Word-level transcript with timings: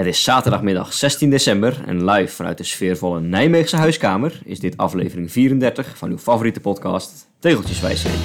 Het 0.00 0.08
is 0.08 0.22
zaterdagmiddag 0.22 0.92
16 0.92 1.30
december 1.30 1.82
en 1.86 2.04
live 2.04 2.34
vanuit 2.34 2.58
de 2.58 2.64
sfeervolle 2.64 3.20
Nijmeegse 3.20 3.76
huiskamer 3.76 4.40
is 4.44 4.60
dit 4.60 4.76
aflevering 4.76 5.32
34 5.32 5.98
van 5.98 6.10
uw 6.10 6.18
favoriete 6.18 6.60
podcast 6.60 7.28
Tegeltjeswijsheden. 7.38 8.20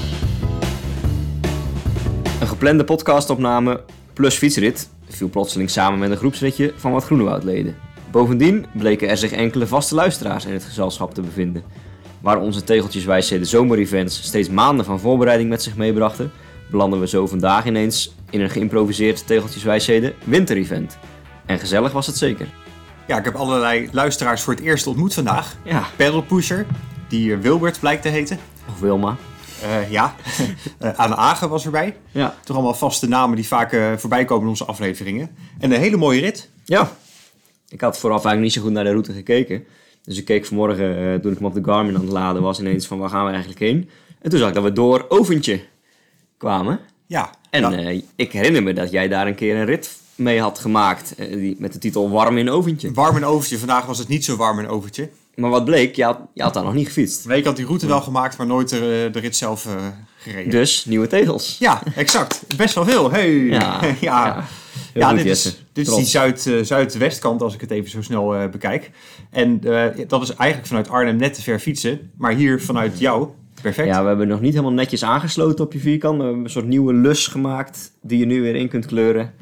Een 2.42 2.48
geplande 2.48 2.84
podcastopname 2.84 3.84
plus 4.14 4.36
fietsrit 4.36 4.90
viel 5.08 5.30
plotseling 5.30 5.70
samen 5.70 6.00
met 6.00 6.12
een 6.12 6.18
groepsritje 6.18 6.74
van 6.76 6.92
wat 6.92 7.04
Groenewoudleden. 7.04 7.76
Bovendien 8.12 8.66
bleken 8.78 9.10
er 9.10 9.18
zich 9.18 9.32
enkele 9.32 9.68
vaste 9.68 9.96
luisteraars 9.96 10.46
in 10.46 10.54
het 10.54 10.64
gezelschap 10.64 11.14
te 11.14 11.22
bevinden. 11.22 11.64
Waar 12.22 12.40
onze 12.40 12.64
Tegeltjeswijsheden 12.64 13.48
zomerevents 13.48 14.24
steeds 14.24 14.50
maanden 14.50 14.86
van 14.86 15.00
voorbereiding 15.00 15.50
met 15.50 15.64
zich 15.64 15.76
meebrachten, 15.76 16.32
belanden 16.72 17.00
we 17.00 17.08
zo 17.08 17.28
vandaag 17.28 17.66
ineens 17.66 18.16
in 18.30 18.42
een 18.42 18.50
geïmproviseerd 18.50 19.28
Tegeltjeswijsheden 19.28 20.14
winterevent. 20.24 20.98
En 21.46 21.60
gezellig 21.60 21.92
was 21.92 22.08
het 22.08 22.18
zeker. 22.18 22.48
Ja, 23.08 23.18
ik 23.18 23.26
heb 23.26 23.36
allerlei 23.36 23.90
luisteraars 23.92 24.42
voor 24.42 24.54
het 24.54 24.64
eerst 24.64 24.88
ontmoet 24.88 25.14
vandaag. 25.14 25.56
Ja, 25.64 25.88
Pedal 25.96 26.22
Pusher, 26.22 26.66
die 27.08 27.34
eh, 27.34 27.40
Wilbert 27.40 27.80
blijkt 27.80 28.02
te 28.02 28.10
heten. 28.10 28.40
of 28.70 28.80
Wilma. 28.80 29.16
Eh, 29.62 29.92
ja, 29.92 30.16
Eh 30.80 30.98
Anne 30.98 31.16
Agen 31.16 31.50
was 31.50 31.66
erbij. 31.66 31.96
Ja. 32.12 32.36
Toch 32.44 32.56
allemaal 32.56 32.74
vaste 32.74 33.08
namen 33.08 33.36
die 33.36 33.48
vaak 33.48 33.78
voorbij 33.98 34.26
komen 34.26 34.44
in 34.44 34.50
onze 34.50 34.66
afleveringen. 34.66 35.36
En 35.60 35.72
een 35.72 35.80
hele 35.80 35.98
mooie 35.98 36.22
rit. 36.22 36.50
Ja. 36.64 36.92
Ik 37.70 37.82
had 37.82 37.98
vooraf 37.98 38.26
eigenlijk 38.26 38.44
niet 38.44 38.54
zo 38.54 38.62
goed 38.62 38.72
naar 38.72 38.84
de 38.84 38.90
route 38.90 39.14
gekeken. 39.14 39.64
Dus 40.04 40.18
ik 40.18 40.26
keek 40.26 40.46
vanmorgen, 40.46 41.22
toen 41.22 41.32
ik 41.32 41.38
hem 41.38 41.48
op 41.48 41.54
de 41.54 41.64
Garmin 41.64 41.96
aan 41.96 42.02
het 42.02 42.12
laden 42.12 42.42
was, 42.42 42.60
ineens 42.60 42.88
van 42.88 42.98
waar 42.98 43.10
gaan 43.10 43.24
we 43.26 43.30
eigenlijk 43.30 43.60
heen? 43.60 43.90
En 44.22 44.30
toen 44.30 44.40
zag 44.40 44.48
ik 44.48 44.54
dat 44.56 44.64
we 44.64 44.72
door 44.72 45.06
Oventje 45.10 45.64
kwamen. 46.38 46.80
Ja, 47.08 47.30
En 47.50 47.62
nou, 47.62 48.04
ik 48.16 48.32
herinner 48.32 48.64
me 48.64 48.74
dat 48.74 48.92
jij 48.92 49.08
daar 49.08 49.28
een 49.28 49.36
keer 49.36 49.56
een 49.56 49.66
rit 49.66 49.98
mee 50.16 50.40
had 50.42 50.60
gemaakt. 50.60 51.16
eh, 51.16 51.32
die, 51.34 51.56
met 51.60 51.74
de 51.74 51.80
titel 51.80 52.10
Warm 52.10 52.38
in 52.38 52.50
Oventje. 52.50 52.92
warm 52.92 53.16
en 53.16 53.26
overtje. 53.26 53.58
Vandaag 53.58 53.86
was 53.86 53.98
het 53.98 54.08
niet 54.08 54.26
zo 54.26 54.36
warm 54.36 54.60
en 54.60 54.68
overtje. 54.68 55.10
Maar 55.36 55.50
wat 55.50 55.66
bleek, 55.66 55.96
je 55.96 56.04
had, 56.04 56.20
je 56.34 56.44
had 56.44 56.54
daar 56.54 56.64
nog 56.64 56.74
niet 56.74 56.88
gefietst. 56.88 57.28
Nee, 57.28 57.38
ik 57.38 57.46
had 57.46 57.56
die 57.56 57.66
route 57.66 57.88
wel 57.88 58.02
gemaakt, 58.02 58.38
maar 58.38 58.48
nooit 58.48 58.70
de, 58.70 59.10
de 59.12 59.20
rit 59.20 59.36
zelf 59.36 59.66
eh, 59.66 59.72
gereden. 60.18 60.52
Dus 60.52 60.86
nieuwe 60.86 61.08
tegels. 61.08 61.56
Ja, 61.60 61.82
exact. 61.96 62.42
Best 62.58 62.76
wel 62.76 62.86
veel. 62.86 63.12
Hey. 63.12 63.34
Ja, 63.34 63.80
ja. 64.02 64.46
ja. 64.94 65.14
Dit 65.14 65.26
is, 65.26 65.44
dit 65.74 65.88
is 65.88 65.96
die 65.96 66.06
zuid, 66.06 66.48
eh, 66.48 66.60
zuidwestkant 66.62 67.42
als 67.42 67.54
ik 67.54 67.62
het 67.62 67.72
even 67.72 67.90
zo 67.90 68.02
snel 68.02 68.36
eh, 68.36 68.50
bekijk. 68.50 68.92
En 69.32 69.60
eh, 69.64 70.08
dat 70.08 70.22
is 70.22 70.34
eigenlijk 70.34 70.68
vanuit 70.68 70.90
Arnhem 70.90 71.16
net 71.16 71.34
te 71.34 71.42
ver 71.42 71.60
fietsen. 71.60 72.12
Maar 72.18 72.32
hier 72.34 72.62
vanuit 72.62 73.00
jou, 73.00 73.28
perfect. 73.62 73.88
Ja, 73.88 74.02
we 74.02 74.08
hebben 74.08 74.28
nog 74.28 74.42
niet 74.42 74.54
helemaal 74.54 74.74
netjes 74.74 75.04
aangesloten 75.04 75.66
op 75.66 75.74
je 75.74 75.80
vierkant. 75.80 76.14
Maar 76.18 76.26
we 76.26 76.32
hebben 76.32 76.46
een 76.46 76.52
soort 76.52 76.68
nieuwe 76.68 76.94
lus 76.94 77.28
gemaakt 77.28 77.92
die 78.02 78.20
je 78.20 78.26
nu 78.26 78.42
weer 78.42 78.56
in 78.56 78.70
kunt 78.70 78.86
kleuren. 78.86 79.34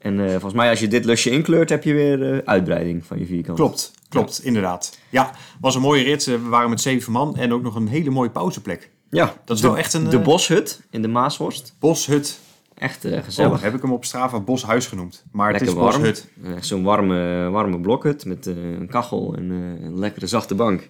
En 0.00 0.20
eh, 0.20 0.30
volgens 0.30 0.52
mij 0.54 0.70
als 0.70 0.80
je 0.80 0.88
dit 0.88 1.04
lusje 1.04 1.30
inkleurt 1.30 1.68
heb 1.68 1.84
je 1.84 1.92
weer 1.92 2.32
eh, 2.32 2.38
uitbreiding 2.44 3.04
van 3.04 3.18
je 3.18 3.26
vierkant. 3.26 3.58
Klopt, 3.58 3.92
klopt, 4.08 4.44
inderdaad. 4.44 4.98
Ja, 5.08 5.30
was 5.60 5.74
een 5.74 5.80
mooie 5.80 6.02
rit. 6.02 6.26
Eh, 6.26 6.34
We 6.34 6.48
waren 6.48 6.70
met 6.70 6.80
zeven 6.80 7.12
man 7.12 7.36
en 7.36 7.52
ook 7.52 7.62
nog 7.62 7.74
een 7.74 7.88
hele 7.88 8.10
mooie 8.10 8.30
pauzeplek. 8.30 8.90
Ja, 9.10 9.34
Dat 9.44 9.56
is 9.56 9.62
de, 9.62 9.68
wel 9.68 9.78
echt 9.78 9.92
een, 9.94 10.08
De 10.10 10.18
Boshut 10.18 10.80
in 10.90 11.02
de 11.02 11.08
Maashorst. 11.08 11.74
Boshut. 11.78 12.38
Echt 12.74 13.04
eh, 13.04 13.12
Oh, 13.12 13.24
gezellig. 13.24 13.60
heb 13.62 13.74
ik 13.74 13.82
hem 13.82 13.92
op 13.92 14.04
Strava 14.04 14.40
Boshuis 14.40 14.86
genoemd. 14.86 15.24
Maar 15.32 15.50
Lekker 15.52 15.68
het 15.68 15.76
is 15.76 15.82
warm. 15.82 16.00
Boshut. 16.02 16.28
Zo'n 16.64 16.82
warme, 16.82 17.48
warme 17.50 17.80
blokhut 17.80 18.24
met 18.24 18.46
een 18.46 18.86
kachel 18.90 19.34
en 19.36 19.50
een 19.50 19.98
lekkere 19.98 20.26
zachte 20.26 20.54
bank. 20.54 20.88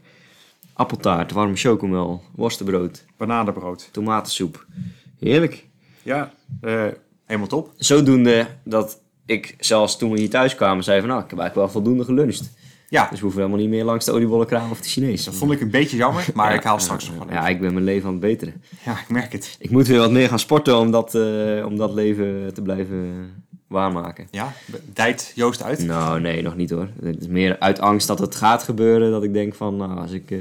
Appeltaart, 0.72 1.32
warme 1.32 1.56
chocomel, 1.56 2.22
worstenbrood, 2.34 3.04
Bananenbrood. 3.16 3.88
tomatensoep. 3.92 4.66
Heerlijk. 5.18 5.66
Ja, 6.02 6.32
eh, 6.60 6.84
helemaal 7.30 7.62
top. 7.62 7.72
Zodoende 7.76 8.46
dat 8.64 9.00
ik 9.26 9.54
zelfs 9.58 9.98
toen 9.98 10.10
we 10.10 10.18
hier 10.18 10.30
thuis 10.30 10.54
kwamen 10.54 10.84
zei 10.84 11.00
van... 11.00 11.08
Nou, 11.08 11.22
ik 11.22 11.30
heb 11.30 11.38
eigenlijk 11.38 11.72
wel 11.72 11.82
voldoende 11.82 12.04
geluncht. 12.04 12.50
Ja, 12.88 13.06
Dus 13.10 13.18
we 13.18 13.24
hoeven 13.24 13.40
helemaal 13.42 13.62
niet 13.62 13.70
meer 13.74 13.84
langs 13.84 14.04
de 14.04 14.12
oliebollenkraam 14.12 14.70
of 14.70 14.80
de 14.80 14.88
Chinees. 14.88 15.24
dat 15.24 15.34
vond 15.34 15.52
ik 15.52 15.60
een 15.60 15.70
beetje 15.70 15.96
jammer, 15.96 16.26
maar 16.34 16.50
Ja, 16.50 16.56
ik 16.58 16.62
haal 16.62 16.78
straks 16.78 17.06
nog 17.06 17.14
wel 17.14 17.24
even. 17.26 17.36
Ja, 17.36 17.48
ik 17.48 17.60
ben 17.60 17.72
mijn 17.72 17.84
leven 17.84 18.06
aan 18.06 18.12
het 18.12 18.20
beteren. 18.20 18.62
Ja, 18.84 18.92
ik 18.92 19.08
merk 19.08 19.32
het. 19.32 19.56
Ik 19.58 19.70
moet 19.70 19.86
weer 19.86 19.98
wat 19.98 20.10
meer 20.10 20.28
gaan 20.28 20.38
sporten 20.38 20.78
om 20.78 20.90
dat, 20.90 21.14
eh, 21.14 21.66
om 21.66 21.76
dat 21.76 21.92
leven 21.94 22.54
te 22.54 22.62
blijven 22.62 23.30
waarmaken. 23.66 24.26
Ja, 24.30 24.52
dijt 24.92 25.32
Joost 25.34 25.62
uit. 25.62 25.78
Nou, 25.86 26.20
nee, 26.20 26.42
nog 26.42 26.56
niet 26.56 26.70
hoor. 26.70 26.88
Het 27.02 27.20
is 27.20 27.26
meer 27.26 27.56
uit 27.58 27.80
angst 27.80 28.06
dat 28.06 28.18
het 28.18 28.34
gaat 28.34 28.62
gebeuren. 28.62 29.10
Dat 29.10 29.24
ik 29.24 29.32
denk 29.32 29.54
van, 29.54 29.76
nou, 29.76 29.98
als 29.98 30.10
ik 30.12 30.30
eh, 30.30 30.38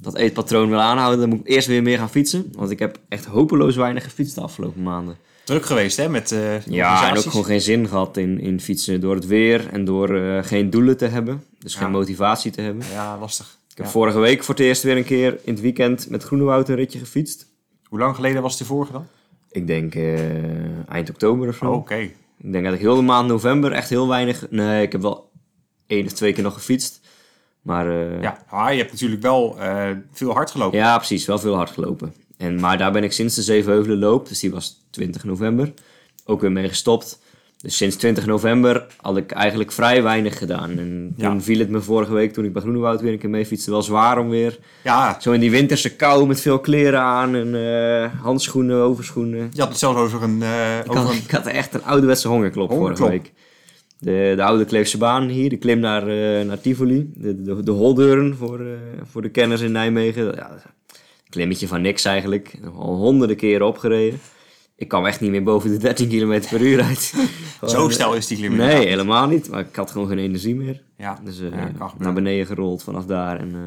dat 0.00 0.16
eetpatroon 0.16 0.68
wil 0.68 0.80
aanhouden, 0.80 1.20
dan 1.20 1.28
moet 1.28 1.40
ik 1.40 1.48
eerst 1.48 1.66
weer 1.68 1.82
meer 1.82 1.98
gaan 1.98 2.10
fietsen. 2.10 2.52
Want 2.56 2.70
ik 2.70 2.78
heb 2.78 2.98
echt 3.08 3.24
hopeloos 3.24 3.76
weinig 3.76 4.04
gefietst 4.04 4.34
de 4.34 4.40
afgelopen 4.40 4.82
maanden. 4.82 5.16
Druk 5.44 5.66
geweest, 5.66 5.96
hè, 5.96 6.08
met 6.08 6.32
eh 6.32 6.60
Ja, 6.66 7.10
en 7.10 7.16
ook 7.16 7.22
gewoon 7.24 7.44
geen 7.44 7.60
zin 7.60 7.88
gehad 7.88 8.16
in, 8.16 8.40
in 8.40 8.60
fietsen 8.60 9.00
door 9.00 9.14
het 9.14 9.26
weer 9.26 9.68
en 9.72 9.84
door 9.84 10.14
eh, 10.16 10.42
geen 10.44 10.70
doelen 10.70 10.96
te 10.96 11.06
hebben. 11.06 11.44
Dus 11.58 11.74
geen 11.74 11.90
motivatie 11.90 12.50
te 12.50 12.60
hebben. 12.60 12.84
Ja, 12.92 13.18
lastig. 13.18 13.58
Ik 13.70 13.76
heb 13.76 13.86
Ja. 13.86 13.92
vorige 13.92 14.18
week 14.18 14.42
voor 14.44 14.54
het 14.54 14.64
eerst 14.64 14.82
weer 14.82 14.96
een 14.96 15.04
keer 15.04 15.38
in 15.44 15.52
het 15.52 15.62
weekend 15.62 16.10
met 16.10 16.22
Groenewoud 16.22 16.68
een 16.68 16.74
ritje 16.74 16.98
gefietst. 16.98 17.46
Hoe 17.88 17.98
lang 17.98 18.14
geleden 18.14 18.42
was 18.42 18.58
de 18.58 18.64
vorige 18.64 18.92
dan? 18.92 19.06
Ik 19.50 19.66
denk 19.66 19.94
eh, 19.94 20.88
eind 20.88 21.10
oktober 21.10 21.48
of 21.48 21.56
zo. 21.56 21.64
Oh, 21.64 21.72
Oké. 21.76 21.96
Ik 22.38 22.52
denk 22.52 22.64
dat 22.64 22.74
ik 22.74 22.80
heel 22.80 22.96
de 22.96 23.02
maand 23.02 23.28
november 23.28 23.72
echt 23.72 23.88
heel 23.88 24.08
weinig... 24.08 24.46
Nee, 24.50 24.82
ik 24.82 24.92
heb 24.92 25.00
wel 25.02 25.30
één 25.86 26.06
of 26.06 26.12
twee 26.12 26.32
keer 26.32 26.42
nog 26.42 26.54
gefietst. 26.54 27.00
Maar 27.62 27.92
Ja, 28.20 28.44
maar 28.50 28.72
je 28.72 28.78
hebt 28.78 28.92
natuurlijk 28.92 29.22
wel 29.22 29.56
veel 30.12 30.32
hard 30.32 30.50
gelopen. 30.50 30.78
Ja, 30.78 30.96
precies. 30.96 31.24
Wel 31.26 31.38
veel 31.38 31.54
hard 31.54 31.70
gelopen. 31.70 32.14
En, 32.36 32.60
maar 32.60 32.78
daar 32.78 32.92
ben 32.92 33.04
ik 33.04 33.12
sinds 33.12 33.34
de 33.34 33.42
Zevenheuvelen 33.42 33.98
loop, 33.98 34.28
dus 34.28 34.40
die 34.40 34.50
was 34.50 34.80
20 34.90 35.24
november, 35.24 35.72
ook 36.24 36.40
weer 36.40 36.52
mee 36.52 36.68
gestopt. 36.68 37.22
Dus 37.60 37.76
sinds 37.76 37.96
20 37.96 38.26
november 38.26 38.86
had 39.00 39.16
ik 39.16 39.30
eigenlijk 39.30 39.72
vrij 39.72 40.02
weinig 40.02 40.38
gedaan. 40.38 40.70
En 40.78 41.14
Ja. 41.16 41.28
toen 41.30 41.42
viel 41.42 41.58
het 41.58 41.68
me 41.68 41.80
vorige 41.80 42.12
week, 42.12 42.32
toen 42.32 42.44
ik 42.44 42.52
bij 42.52 42.62
Groenewoud 42.62 43.00
weer 43.00 43.12
een 43.12 43.18
keer 43.18 43.30
mee 43.30 43.46
fietste, 43.46 43.70
wel 43.70 43.82
zwaar 43.82 44.18
om 44.18 44.28
weer... 44.28 44.58
Ja, 44.82 45.16
Zo 45.20 45.32
in 45.32 45.40
die 45.40 45.50
winterse 45.50 45.96
kou 45.96 46.26
met 46.26 46.40
veel 46.40 46.58
kleren 46.58 47.00
aan 47.00 47.34
en 47.34 47.54
eh, 47.54 48.20
handschoenen, 48.22 48.76
overschoenen. 48.76 49.50
je 49.52 49.60
had 49.60 49.68
het 49.68 49.78
zelfs 49.78 49.98
over 49.98 50.22
een... 50.22 50.42
eh, 50.42 50.78
Ik 50.78 50.90
over 50.90 51.00
had, 51.02 51.10
een 51.10 51.16
ik 51.18 51.30
had 51.30 51.46
echt 51.46 51.74
een 51.74 51.84
ouderwetse 51.84 52.28
hongerklop, 52.28 52.68
Hongerklop. 52.68 52.96
vorige 52.98 53.12
week. 53.22 53.32
De, 53.98 54.32
de 54.36 54.42
oude 54.42 54.64
Kleefse 54.64 54.98
baan 54.98 55.28
hier, 55.28 55.48
de 55.50 55.56
klim 55.56 55.78
naar, 55.78 56.02
eh, 56.08 56.46
naar 56.46 56.60
Tivoli. 56.60 57.10
De, 57.16 57.42
de, 57.42 57.62
de 57.62 57.70
holdeuren 57.70 58.36
voor, 58.36 58.60
voor 59.10 59.22
de 59.22 59.28
kenners 59.30 59.60
in 59.60 59.72
Nijmegen. 59.72 60.24
Ja, 60.34 60.62
klimmetje 61.34 61.68
van 61.68 61.80
niks 61.80 62.04
eigenlijk. 62.04 62.58
Al 62.76 62.96
honderden 62.96 63.36
keren 63.36 63.66
opgereden. 63.66 64.20
Ik 64.76 64.88
kwam 64.88 65.06
echt 65.06 65.20
niet 65.20 65.30
meer 65.30 65.42
boven 65.42 65.70
de 65.70 65.76
13 65.76 66.08
km 66.08 66.40
per 66.50 66.60
uur 66.60 66.82
uit. 66.82 67.14
zo 67.66 67.88
snel 67.88 68.14
is 68.14 68.26
die 68.26 68.36
klim 68.36 68.56
Nee, 68.56 68.86
helemaal 68.86 69.26
niet. 69.26 69.50
Maar 69.50 69.60
ik 69.60 69.76
had 69.76 69.90
gewoon 69.90 70.08
geen 70.08 70.18
energie 70.18 70.54
meer. 70.54 70.82
Ja, 70.96 71.18
Dus 71.24 71.40
eh, 71.40 71.50
ja, 71.50 71.92
naar 71.98 72.12
beneden 72.12 72.46
gerold 72.46 72.82
vanaf 72.82 73.04
daar 73.06 73.38
en, 73.40 73.50
eh, 73.54 73.60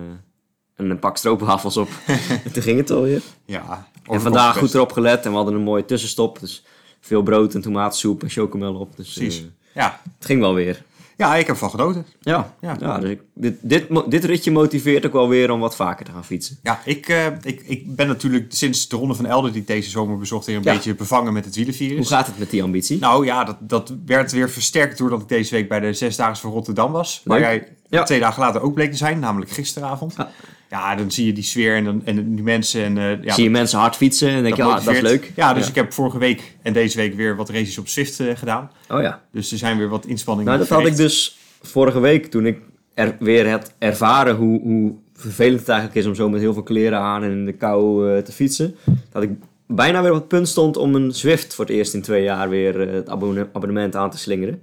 en 0.76 0.90
een 0.90 1.00
pak 1.00 1.18
stroopwafels 1.18 1.78
op. 1.78 1.90
en 2.44 2.52
toen 2.52 2.64
ging 2.64 2.78
het 2.78 2.92
alweer. 2.92 3.22
Ja, 3.46 3.88
En 4.10 4.22
vandaag 4.22 4.58
goed 4.58 4.74
erop 4.74 4.92
gelet 4.92 5.26
en 5.26 5.30
we 5.32 5.36
hadden 5.38 5.56
een 5.56 5.62
mooie 5.62 5.86
tussenstop. 5.86 6.40
Dus 6.40 6.66
veel 7.00 7.22
brood 7.24 7.54
en 7.56 7.62
tomatensoep 7.62 8.24
en 8.24 8.30
chocomel 8.30 8.74
op. 8.76 8.96
Dus 8.98 9.14
Precies. 9.14 9.38
eh, 9.40 9.46
Ja. 9.76 10.02
het 10.18 10.26
ging 10.26 10.40
wel 10.40 10.54
weer. 10.54 10.84
Ja, 11.18 11.36
ik 11.36 11.48
heb 11.48 11.56
van 11.56 11.70
genoten. 11.70 12.06
Ja, 12.20 12.54
Ja. 12.62 12.76
ja. 12.80 12.98
dus 13.00 13.10
ik, 13.10 13.22
dit, 13.34 13.56
dit, 13.62 13.86
dit 14.08 14.24
ritje 14.24 14.52
motiveert 14.52 15.06
ook 15.06 15.14
wel 15.14 15.30
weer 15.30 15.52
om 15.52 15.60
wat 15.60 15.76
vaker 15.76 16.06
te 16.06 16.12
gaan 16.12 16.26
fietsen. 16.26 16.58
Ja, 16.64 16.82
ik, 16.86 17.10
eh, 17.10 17.26
ik, 17.42 17.62
ik 17.66 17.96
ben 17.96 18.08
natuurlijk 18.08 18.46
sinds 18.50 18.88
de 18.88 18.96
Ronde 18.96 19.14
van 19.16 19.26
Elden 19.26 19.52
die 19.52 19.62
ik 19.62 19.68
deze 19.68 19.90
zomer 19.90 20.18
bezocht... 20.18 20.46
weer 20.46 20.56
een 20.56 20.64
Ja. 20.64 20.74
beetje 20.74 20.96
bevangen 20.96 21.34
met 21.34 21.46
het 21.46 21.56
wielenvirus. 21.56 21.98
Hoe 21.98 22.06
gaat 22.18 22.28
het 22.28 22.40
met 22.40 22.50
die 22.50 22.64
ambitie? 22.64 23.00
Nou 23.00 23.26
ja, 23.26 23.44
dat, 23.44 23.58
dat 23.60 23.94
werd 24.06 24.32
weer 24.32 24.50
versterkt 24.50 24.98
doordat 24.98 25.22
ik 25.22 25.28
deze 25.28 25.56
week 25.56 25.70
bij 25.70 25.80
de 25.80 25.94
Zesdaagse 25.94 26.42
van 26.42 26.52
Rotterdam 26.52 26.92
was. 26.92 27.22
Waar 27.24 27.40
jij 27.40 27.68
Ja. 27.90 28.04
twee 28.04 28.20
dagen 28.20 28.42
later 28.42 28.62
ook 28.62 28.74
bleek 28.74 28.92
te 28.92 28.98
zijn, 28.98 29.20
namelijk 29.20 29.52
gisteravond. 29.52 30.14
Ja. 30.18 30.32
Ja, 30.70 30.96
dan 30.96 31.12
zie 31.12 31.26
je 31.26 31.34
die 31.34 31.44
sfeer 31.44 31.76
en, 31.76 31.84
dan, 31.84 32.02
en 32.06 32.36
die 32.36 32.44
mensen. 32.44 32.84
En, 32.84 32.98
eh, 32.98 33.24
ja, 33.24 33.34
Zie 33.34 33.44
je 33.44 33.50
mensen 33.50 33.80
hard 33.80 33.96
fietsen 33.96 34.30
en 34.30 34.44
denk 34.44 34.56
je, 34.56 34.64
ah, 34.64 34.86
dat 34.86 34.96
is 34.96 35.02
leuk. 35.02 35.32
Ja, 35.36 35.54
dus 35.54 35.68
ik 35.70 35.76
heb 35.76 35.94
vorige 35.94 36.18
week 36.18 36.56
en 36.62 36.74
deze 36.74 36.98
week 36.98 37.16
weer 37.16 37.36
wat 37.36 37.50
races 37.50 37.78
op 37.78 37.88
Swift 37.88 38.20
eh, 38.20 38.36
gedaan. 38.36 38.72
Oh 38.90 39.02
ja. 39.02 39.22
Dus 39.32 39.52
er 39.52 39.58
zijn 39.58 39.78
weer 39.78 39.90
wat 39.90 40.06
inspanningen 40.06 40.52
Nou, 40.52 40.68
dat 40.68 40.78
had 40.78 40.88
ik 40.88 40.96
dus 40.96 41.38
vorige 41.62 42.00
week 42.00 42.26
toen 42.26 42.46
ik 42.46 42.60
er 42.94 43.16
weer 43.20 43.50
had 43.50 43.74
ervaren 43.80 44.36
hoe, 44.36 44.62
hoe 44.62 44.94
vervelend 45.14 45.60
het 45.60 45.70
eigenlijk 45.70 46.00
is 46.00 46.06
om 46.06 46.16
zo 46.16 46.30
met 46.30 46.42
heel 46.42 46.54
veel 46.54 46.64
kleren 46.64 47.00
aan 47.00 47.24
en 47.24 47.32
in 47.32 47.46
de 47.46 47.54
kou 47.54 48.12
eh, 48.16 48.22
te 48.24 48.32
fietsen. 48.32 48.76
Dat 49.12 49.24
ik 49.24 49.30
bijna 49.68 50.02
weer 50.02 50.12
op 50.12 50.18
het 50.18 50.28
punt 50.28 50.48
stond 50.48 50.78
om 50.78 50.96
een 50.96 51.12
Zwift 51.12 51.54
voor 51.56 51.66
het 51.66 51.74
eerst 51.74 51.94
in 51.94 52.02
twee 52.02 52.24
jaar 52.24 52.50
weer 52.50 52.80
het 52.80 53.10
abonne- 53.10 53.50
abonnement 53.54 53.96
aan 53.96 54.10
te 54.10 54.18
slingeren. 54.18 54.54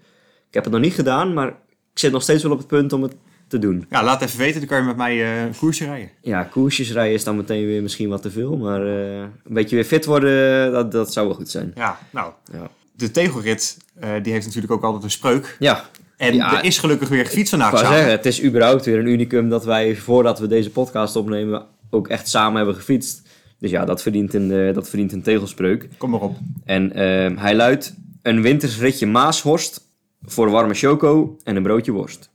Ik 0.49 0.55
heb 0.55 0.65
het 0.65 0.73
nog 0.73 0.83
niet 0.83 0.95
gedaan, 0.95 1.33
maar 1.33 1.49
ik 1.93 1.99
zit 2.01 2.13
nog 2.13 2.23
steeds 2.23 2.43
wel 2.43 2.53
op 2.53 2.59
het 2.59 2.67
punt 2.67 2.93
om 2.93 3.03
het 3.03 3.15
te 3.61 3.67
doen. 3.67 3.87
Ja, 3.91 4.03
laat 4.05 4.23
even 4.23 4.39
weten, 4.39 4.59
dan 4.61 4.69
kan 4.69 4.79
je 4.79 4.85
met 4.85 4.97
mij 4.97 5.23
eh, 5.23 5.43
een 5.43 5.57
koersje 5.57 5.85
rijden. 5.85 6.11
Ja, 6.23 6.43
koersjes 6.43 6.93
rijden 6.93 7.15
is 7.15 7.25
dan 7.25 7.37
meteen 7.37 7.67
weer 7.67 7.83
misschien 7.83 8.09
wat 8.09 8.23
te 8.23 8.31
veel, 8.31 8.57
maar 8.57 8.87
eh, 8.87 9.19
een 9.21 9.31
beetje 9.45 9.77
weer 9.77 9.85
fit 9.85 10.05
worden, 10.05 10.73
dat, 10.73 10.93
dat 10.93 11.13
zou 11.13 11.27
wel 11.27 11.37
goed 11.37 11.51
zijn. 11.51 11.73
Ja, 11.75 11.99
nou, 12.11 12.33
Ja. 12.53 12.69
de 12.97 13.11
tegelrit, 13.11 13.77
eh, 14.01 14.11
die 14.23 14.33
heeft 14.33 14.47
natuurlijk 14.47 14.73
ook 14.73 14.83
altijd 14.83 15.03
een 15.05 15.11
spreuk. 15.11 15.57
Ja, 15.59 15.85
En 16.17 16.35
Ja. 16.35 16.59
er 16.59 16.65
is 16.65 16.79
gelukkig 16.79 17.09
weer 17.09 17.25
gefietst 17.27 17.51
vandaag 17.51 17.79
samen. 17.79 17.93
zeggen, 17.97 18.11
het 18.11 18.27
is 18.27 18.43
überhaupt 18.45 18.85
weer 18.85 18.99
een 18.99 19.07
unicum 19.07 19.49
dat 19.49 19.65
wij 19.65 19.97
voordat 19.97 20.39
we 20.39 20.47
deze 20.47 20.71
podcast 20.71 21.17
opnemen 21.17 21.67
ook 21.91 22.09
echt 22.09 22.29
samen 22.29 22.57
hebben 22.57 22.75
gefietst. 22.75 23.23
Dus 23.59 23.71
ja, 23.71 23.85
dat 23.85 24.03
verdient 24.03 24.35
een, 24.35 24.53
eh, 24.53 24.75
dat 24.75 24.89
verdient 24.89 25.13
een 25.13 25.23
tegelspreuk. 25.23 25.89
Kom 25.99 26.11
maar 26.11 26.21
op. 26.21 26.37
En 26.65 26.93
ehm, 26.93 27.37
hij 27.37 27.55
luidt, 27.55 27.95
een 28.23 28.43
wintersritje 28.43 29.07
Maashorst 29.07 29.81
voor 30.23 30.51
warme 30.51 30.75
choco 30.75 31.37
en 31.45 31.57
een 31.57 31.63
broodje 31.63 31.93
worst. 31.93 32.31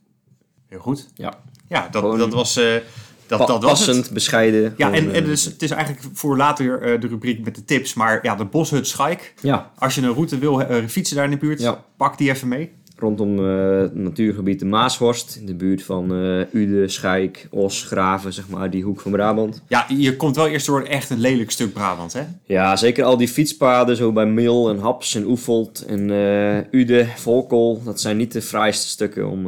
Heel 0.70 0.78
goed. 0.80 1.08
Ja, 1.14 1.32
Ja, 1.68 1.88
dat, 1.90 2.02
Gewoon 2.02 2.18
dat 2.18 2.32
was, 2.32 2.56
eh, 2.56 2.64
dat, 3.26 3.38
Pa- 3.38 3.46
dat 3.46 3.62
was 3.62 3.70
passend, 3.70 4.04
het. 4.04 4.14
bescheiden. 4.14 4.74
Ja, 4.76 4.92
en, 4.92 4.94
en 5.08 5.14
eh, 5.14 5.24
dus, 5.24 5.44
het 5.44 5.62
is 5.62 5.70
eigenlijk 5.70 6.04
voor 6.12 6.36
later 6.36 6.82
eh, 6.82 7.00
de 7.00 7.06
rubriek 7.06 7.44
met 7.44 7.54
de 7.54 7.64
tips. 7.64 7.94
Maar 7.94 8.18
ja, 8.22 8.34
de 8.34 8.44
Boshut 8.44 8.86
Schaik. 8.86 9.34
Ja, 9.40 9.70
Als 9.78 9.94
je 9.94 10.02
een 10.02 10.12
route 10.14 10.38
wil 10.38 10.62
fietsen 10.88 11.16
daar 11.16 11.24
in 11.24 11.30
de 11.30 11.36
buurt, 11.36 11.60
Ja. 11.60 11.84
pak 11.96 12.18
die 12.18 12.30
even 12.30 12.48
mee. 12.48 12.72
Rondom 13.00 13.38
eh, 13.38 13.80
het 13.80 13.94
natuurgebied 13.94 14.58
de 14.58 14.64
Maashorst, 14.64 15.36
in 15.40 15.46
de 15.46 15.54
buurt 15.54 15.82
van 15.82 16.14
eh 16.14 16.54
Ude, 16.54 16.88
Schaik, 16.88 17.46
Os, 17.50 17.82
Graven, 17.82 18.32
zeg 18.32 18.48
maar, 18.48 18.70
die 18.70 18.82
hoek 18.82 19.00
van 19.00 19.12
Brabant. 19.12 19.62
Ja, 19.68 19.86
je 19.88 20.16
komt 20.16 20.36
wel 20.36 20.46
eerst 20.48 20.66
door 20.66 20.82
echt 20.82 21.10
een 21.10 21.20
lelijk 21.20 21.50
stuk 21.50 21.72
Brabant, 21.72 22.12
hè? 22.12 22.22
Ja, 22.44 22.76
zeker 22.76 23.04
al 23.04 23.16
die 23.16 23.28
fietspaden, 23.28 23.96
zo 23.96 24.12
bij 24.12 24.26
Mil 24.26 24.68
en 24.70 24.78
Haps 24.78 25.14
en 25.14 25.24
Oefeld 25.26 25.84
en 25.86 26.10
eh 26.10 26.80
Ude, 26.80 27.06
Volkel. 27.16 27.82
Dat 27.84 28.00
zijn 28.00 28.16
niet 28.16 28.32
de 28.32 28.42
fraaiste 28.42 28.88
stukken 28.88 29.28
om, 29.30 29.46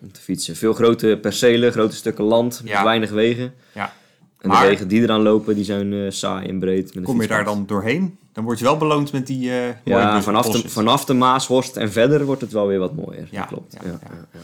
om 0.00 0.12
te 0.12 0.20
fietsen. 0.20 0.56
Veel 0.56 0.72
grote 0.72 1.18
percelen, 1.22 1.72
grote 1.72 1.96
stukken 1.96 2.24
land, 2.24 2.60
met 2.62 2.72
Ja. 2.72 2.84
weinig 2.84 3.10
wegen. 3.10 3.52
Ja. 3.74 3.92
En 4.38 4.48
Maar- 4.50 4.62
de 4.62 4.68
wegen 4.68 4.88
die 4.88 5.02
eraan 5.02 5.22
lopen, 5.22 5.54
die 5.54 5.64
zijn 5.64 6.12
saai 6.12 6.48
en 6.48 6.58
breed. 6.58 6.94
Met 6.94 7.04
Kom 7.04 7.20
je 7.20 7.26
daar 7.28 7.44
dan 7.44 7.64
doorheen, 7.66 8.18
dan 8.34 8.44
word 8.44 8.58
je 8.58 8.64
wel 8.64 8.76
beloond 8.76 9.12
met 9.12 9.26
die 9.26 9.50
eh 9.50 9.56
mooie 9.84 10.00
Ja, 10.00 10.22
vanaf 10.22 10.50
de, 10.50 10.68
vanaf 10.68 11.04
de 11.04 11.14
Maashorst 11.14 11.76
en 11.76 11.92
verder 11.92 12.24
wordt 12.24 12.40
het 12.40 12.52
wel 12.52 12.66
weer 12.66 12.78
wat 12.78 12.94
mooier. 12.96 13.28
Ja, 13.30 13.38
dat 13.38 13.48
klopt. 13.48 13.72
ja, 13.72 13.80
Ja, 13.84 13.98
ja, 14.32 14.40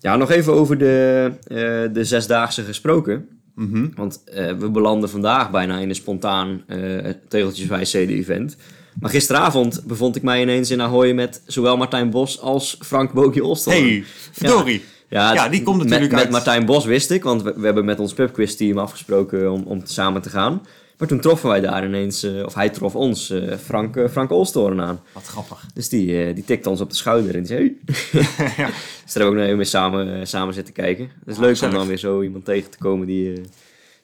ja. 0.00 0.16
nog 0.16 0.30
even 0.30 0.52
over 0.52 0.78
de, 0.78 1.30
eh, 1.42 1.56
de 1.94 2.04
zesdaagse 2.04 2.62
gesproken. 2.62 3.28
Mhm. 3.54 3.86
Want 3.94 4.24
eh, 4.24 4.52
we 4.52 4.70
belanden 4.70 5.10
vandaag 5.10 5.50
bijna 5.50 5.78
in 5.78 5.88
een 5.88 5.94
spontaan 5.94 6.62
eh 6.66 7.12
tegeltjeswijs 7.28 7.90
CD-event. 7.90 8.56
Maar 9.00 9.10
gisteravond 9.10 9.82
bevond 9.86 10.16
ik 10.16 10.22
mij 10.22 10.42
ineens 10.42 10.70
in 10.70 10.82
Ahoy 10.82 11.12
met 11.12 11.42
zowel 11.46 11.76
Martijn 11.76 12.10
Bos 12.10 12.40
als 12.40 12.76
Frank 12.80 13.12
Bogie 13.12 13.44
Olstel. 13.44 13.72
hey, 13.72 14.04
verdorie. 14.32 14.84
Ja, 15.08 15.34
Ja, 15.34 15.48
die 15.48 15.62
komt 15.62 15.76
met, 15.76 15.84
natuurlijk 15.86 16.12
met 16.14 16.22
uit- 16.22 16.30
Martijn 16.30 16.64
Bos 16.66 16.84
wist 16.84 17.10
ik, 17.10 17.22
want 17.22 17.42
we, 17.42 17.52
we 17.56 17.64
hebben 17.64 17.84
met 17.84 17.98
ons 18.00 18.12
pubquiz-team 18.12 18.78
afgesproken 18.78 19.52
om, 19.52 19.62
om 19.62 19.80
samen 19.84 20.22
te 20.22 20.30
gaan. 20.30 20.62
Maar 20.98 21.08
toen 21.08 21.20
troffen 21.20 21.48
wij 21.48 21.60
daar 21.60 21.84
ineens, 21.84 22.22
eh, 22.22 22.44
of 22.44 22.54
hij 22.54 22.70
trof 22.70 22.94
ons, 22.94 23.30
eh, 23.30 23.56
Frank, 23.56 23.96
eh, 23.96 24.08
Frank 24.08 24.30
Olstoren 24.30 24.80
aan. 24.80 25.00
Wat 25.12 25.26
grappig. 25.26 25.66
Dus 25.74 25.88
die, 25.88 26.32
die 26.34 26.44
tikte 26.44 26.70
ons 26.70 26.80
op 26.80 26.90
de 26.90 26.96
schouder 26.96 27.34
en 27.34 27.42
die 27.42 27.46
zei... 27.46 27.76
Hey. 27.86 28.54
ja. 28.56 28.70
Dus 29.04 29.14
daar 29.14 29.22
hebben 29.24 29.24
we 29.24 29.24
ook 29.24 29.34
nog 29.34 29.44
even 29.44 29.56
mee 29.56 29.64
samen, 29.64 30.26
samen 30.26 30.54
zitten 30.54 30.74
kijken. 30.74 31.04
Het 31.04 31.28
is 31.28 31.34
Ah, 31.34 31.40
leuk 31.40 31.62
om 31.62 31.70
dan 31.70 31.86
weer 31.86 31.98
zo 31.98 32.22
iemand 32.22 32.44
tegen 32.44 32.70
te 32.70 32.78
komen 32.78 33.06
die, 33.06 33.40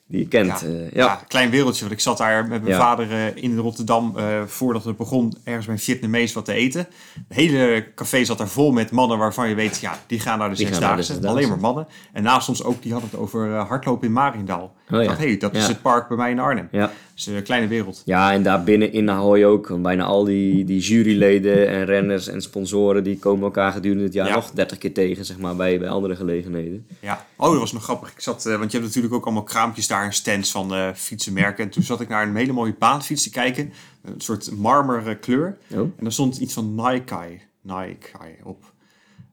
die 0.07 0.21
je 0.21 0.29
kent. 0.29 0.61
Ja, 0.61 0.67
Eh, 0.67 0.81
ja. 0.93 1.05
ja. 1.05 1.21
klein 1.29 1.51
wereldje. 1.51 1.81
Want 1.81 1.93
ik 1.93 2.01
zat 2.01 2.19
daar 2.19 2.47
met 2.49 2.63
mijn 2.63 2.75
Ja. 2.75 2.81
vader 2.81 3.11
eh, 3.11 3.43
in 3.43 3.57
Rotterdam 3.59 4.13
eh, 4.17 4.43
voordat 4.47 4.85
het 4.85 4.97
begon 4.97 5.37
ergens 5.45 5.67
bij 5.67 5.75
een 5.75 5.81
Vietnamees 5.81 6.33
wat 6.33 6.45
te 6.45 6.53
eten. 6.53 6.81
Het 7.29 7.37
hele 7.37 7.87
café 7.95 8.25
zat 8.25 8.39
daar 8.39 8.49
vol 8.49 8.73
met 8.73 8.91
mannen 8.91 9.19
waarvan 9.19 9.49
je 9.49 9.55
weet, 9.55 9.79
ja, 9.81 9.99
die 10.07 10.21
gaan 10.21 10.39
naar 10.39 10.49
de 10.49 10.55
Zesdaagse. 10.57 11.29
Alleen 11.29 11.49
maar 11.49 11.59
mannen. 11.61 11.87
En 12.13 12.23
naast 12.23 12.49
ons 12.49 12.65
ook, 12.65 12.83
die 12.83 12.93
hadden 12.93 13.11
het 13.11 13.19
over 13.21 13.55
hardlopen 13.55 14.07
in 14.07 14.13
Mariendaal. 14.13 14.75
Oh, 14.91 15.01
ik 15.01 15.07
dacht, 15.07 15.19
hé, 15.19 15.27
hey, 15.27 15.37
dat 15.37 15.55
is 15.55 15.67
het 15.67 15.83
park 15.83 16.09
bij 16.09 16.17
mij 16.17 16.31
in 16.31 16.39
Arnhem. 16.39 16.69
Dus 17.15 17.27
een 17.27 17.43
kleine 17.43 17.67
wereld. 17.67 18.03
ja, 18.05 18.33
en 18.33 18.43
daar 18.43 18.65
binnen 18.65 18.93
in 18.93 19.11
Ahoy 19.11 19.45
ook. 19.45 19.83
Bijna 19.83 20.05
al 20.05 20.25
die, 20.25 20.65
die 20.65 20.81
juryleden 20.81 21.69
en 21.69 21.85
renners 21.85 22.29
en 22.29 22.43
sponsoren... 22.43 23.05
die 23.05 23.19
komen 23.19 23.45
elkaar 23.45 23.73
gedurende 23.73 24.05
het 24.05 24.13
jaar 24.13 24.27
Ja. 24.29 24.35
nog 24.35 24.51
30 24.51 24.79
keer 24.79 24.93
tegen, 24.93 25.25
zeg 25.25 25.39
maar, 25.39 25.57
bij, 25.57 25.79
bij 25.79 25.89
andere 25.89 26.17
gelegenheden. 26.17 26.87
Ja. 27.01 27.27
Oh, 27.37 27.51
dat 27.51 27.61
was 27.61 27.73
nog 27.73 27.83
grappig. 27.83 28.13
Ik 28.13 28.21
zat, 28.21 28.47
eh, 28.47 28.59
want 28.59 28.71
je 28.71 28.77
hebt 28.79 28.89
natuurlijk 28.89 29.15
ook 29.15 29.25
allemaal 29.25 29.43
kraampjes 29.43 29.87
daar 29.87 30.05
en 30.05 30.13
stands 30.13 30.51
van 30.51 30.75
eh, 30.75 30.89
fietsenmerken. 30.95 31.65
En 31.65 31.71
toen 31.71 31.83
zat 31.83 32.01
ik 32.01 32.09
naar 32.09 32.27
een 32.29 32.37
hele 32.37 32.53
mooie 32.53 32.75
baanfiets 32.79 33.23
te 33.23 33.31
kijken. 33.31 33.73
Een 34.05 34.21
soort 34.21 34.51
marmer 34.57 35.17
kleur. 35.17 35.59
Oh, 35.73 35.79
En 35.79 35.93
daar 36.01 36.13
stond 36.13 36.37
iets 36.39 36.55
van 36.55 36.75
Nike, 36.75 37.39
Nike 37.63 38.11
op. 38.43 38.65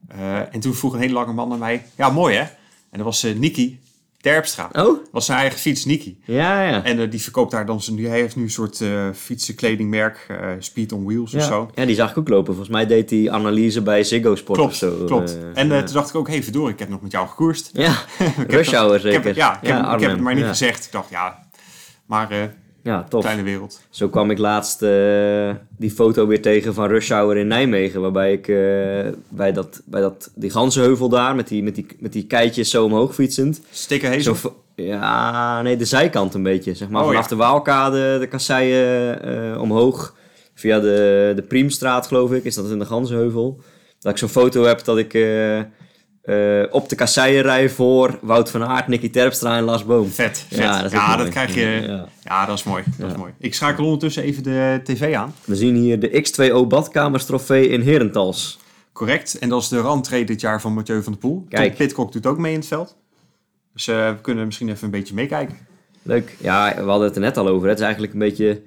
Eh, 0.08 0.54
en 0.54 0.60
toen 0.60 0.74
vroeg 0.74 0.92
een 0.92 1.00
hele 1.00 1.12
lange 1.12 1.32
man 1.32 1.48
naar 1.48 1.58
mij, 1.58 1.84
ja 1.96 2.10
mooi 2.10 2.34
hè? 2.36 2.42
En 2.90 2.98
dat 2.98 3.04
was 3.04 3.22
eh 3.22 3.34
Niki 3.34 3.80
Terpstra. 4.20 4.68
Dat 4.72 4.86
oh? 4.86 4.98
was 5.12 5.26
zijn 5.26 5.38
eigen 5.38 5.58
fiets, 5.58 5.84
Niki. 5.84 6.18
Ja, 6.24 6.62
ja. 6.62 6.84
En 6.84 6.98
eh, 7.00 7.10
die 7.10 7.22
verkoopt 7.22 7.50
daar 7.50 7.66
dan 7.66 7.82
zijn, 7.82 7.98
hij 8.04 8.20
heeft 8.20 8.36
nu 8.36 8.42
een 8.42 8.50
soort 8.50 8.80
eh 8.80 9.08
fietsenkledingmerk, 9.14 10.24
eh, 10.28 10.48
Speed 10.58 10.92
on 10.92 11.04
Wheels 11.04 11.34
of 11.34 11.42
zo. 11.42 11.70
ja, 11.74 11.84
die 11.84 11.94
zag 11.94 12.10
ik 12.10 12.18
ook 12.18 12.28
lopen. 12.28 12.54
Volgens 12.54 12.68
mij 12.68 12.86
deed 12.86 13.10
hij 13.10 13.30
analyse 13.30 13.82
bij 13.82 14.04
Ziggo 14.04 14.34
Sport 14.34 14.58
of 14.58 14.78
Klopt, 14.78 14.98
zo. 14.98 15.04
klopt. 15.04 15.38
en 15.54 15.68
ja. 15.68 15.82
toen 15.82 15.94
dacht 15.94 16.08
ik 16.08 16.14
ook, 16.14 16.28
hey 16.28 16.42
verdorie, 16.42 16.72
ik 16.72 16.78
heb 16.78 16.88
nog 16.88 17.02
met 17.02 17.12
jou 17.12 17.28
gekoerst. 17.28 17.70
Ja, 17.72 17.94
rush 18.46 18.72
hour 18.72 19.06
Ik 19.06 19.12
heb, 19.12 19.22
zeker. 19.22 19.36
ja, 19.36 19.60
ik 19.62 19.68
heb, 19.68 19.92
ik 19.94 20.00
heb 20.00 20.10
het 20.10 20.20
maar 20.20 20.34
niet 20.34 20.44
gezegd. 20.44 20.84
Ik 20.84 20.92
dacht, 20.92 21.10
ja, 21.10 21.46
maar 22.06 22.52
Ja, 22.82 23.02
tof. 23.08 23.20
kleine 23.22 23.42
wereld. 23.42 23.80
Zo 23.90 24.08
kwam 24.08 24.30
ik 24.30 24.38
laatst 24.38 24.82
eh, 24.82 25.50
die 25.76 25.90
foto 25.90 26.26
weer 26.26 26.42
tegen 26.42 26.74
van 26.74 26.88
Rush 26.88 27.10
Hour 27.10 27.36
in 27.36 27.46
Nijmegen. 27.46 28.00
Waarbij 28.00 28.32
ik 28.32 28.48
eh, 28.48 29.12
bij, 29.28 29.52
dat, 29.52 29.82
bij 29.84 30.00
dat, 30.00 30.30
die 30.34 30.50
ganzenheuvel 30.50 31.08
daar 31.08 31.34
met 31.34 31.48
die, 31.48 31.62
met, 31.62 31.74
die, 31.74 31.86
met 31.98 32.12
die 32.12 32.26
keitjes 32.26 32.70
zo 32.70 32.84
omhoog 32.84 33.14
fietsend. 33.14 33.60
Stikken 33.70 34.08
Zo, 34.08 34.14
hezel. 34.14 34.34
v- 34.34 34.46
ja, 34.74 35.62
nee, 35.62 35.76
de 35.76 35.84
zijkant 35.84 36.34
een 36.34 36.42
beetje. 36.42 36.74
Zeg 36.74 36.88
maar 36.88 37.00
Oh, 37.02 37.08
vanaf 37.08 37.22
ja. 37.22 37.28
de 37.28 37.36
Waalkade, 37.36 38.16
de 38.18 38.26
kasseien 38.26 39.22
eh, 39.22 39.60
omhoog. 39.60 40.14
Via 40.54 40.80
de, 40.80 41.32
de 41.36 41.42
Priemstraat, 41.42 42.06
geloof 42.06 42.32
ik, 42.32 42.44
is 42.44 42.54
dat 42.54 42.70
in 42.70 42.78
de 42.78 42.84
ganzenheuvel. 42.86 43.60
Dat 44.00 44.12
ik 44.12 44.18
zo'n 44.18 44.28
foto 44.28 44.62
heb 44.64 44.84
dat 44.84 44.98
ik 44.98 45.14
eh, 46.30 46.74
op 46.74 46.88
de 46.88 46.94
kasseien 46.94 47.42
rij 47.42 47.70
voor 47.70 48.18
Wout 48.22 48.50
van 48.50 48.64
Aert, 48.64 48.88
Nicky 48.88 49.10
Terpstra 49.10 49.56
en 49.56 49.62
Lars 49.62 49.84
Boom. 49.84 50.08
Vet, 50.08 50.46
vet. 50.48 50.58
Ja, 50.58 50.86
Ja, 50.90 51.16
dat 51.16 51.28
krijg 51.28 51.54
je. 51.54 51.60
Ja. 51.86 52.08
Ja, 52.24 52.46
dat 52.46 52.58
is 52.58 52.64
mooi. 52.64 52.82
Dat 52.98 53.10
is 53.10 53.16
mooi. 53.16 53.32
Ik 53.38 53.54
schakel 53.54 53.84
ondertussen 53.84 54.22
even 54.22 54.42
de 54.42 54.80
tv 54.84 55.14
aan. 55.14 55.34
We 55.44 55.56
zien 55.56 55.74
hier 55.74 56.00
de 56.00 56.24
X2O 56.24 56.66
badkamers 56.66 57.24
trofee 57.24 57.68
in 57.68 57.80
Herentals. 57.80 58.58
Correct. 58.92 59.38
En 59.38 59.48
dat 59.48 59.62
is 59.62 59.68
de 59.68 59.78
randtree 59.78 60.24
dit 60.24 60.40
jaar 60.40 60.60
van 60.60 60.72
Mathieu 60.72 61.02
van 61.02 61.12
der 61.12 61.20
Poel. 61.20 61.46
Kijk. 61.48 61.68
Tom 61.68 61.76
Pitcock 61.76 62.12
doet 62.12 62.26
ook 62.26 62.38
mee 62.38 62.52
in 62.52 62.58
het 62.58 62.68
veld. 62.68 62.96
Dus 63.72 63.88
eh, 63.88 64.08
we 64.08 64.20
kunnen 64.20 64.46
misschien 64.46 64.68
even 64.68 64.84
een 64.84 64.90
beetje 64.90 65.14
meekijken. 65.14 65.56
Leuk. 66.02 66.36
Ja, 66.40 66.74
we 66.76 66.90
hadden 66.90 67.06
het 67.06 67.16
er 67.16 67.22
net 67.22 67.36
al 67.36 67.48
over. 67.48 67.68
Het 67.68 67.78
is 67.78 67.84
eigenlijk 67.84 68.12
een 68.12 68.18
beetje 68.18 68.62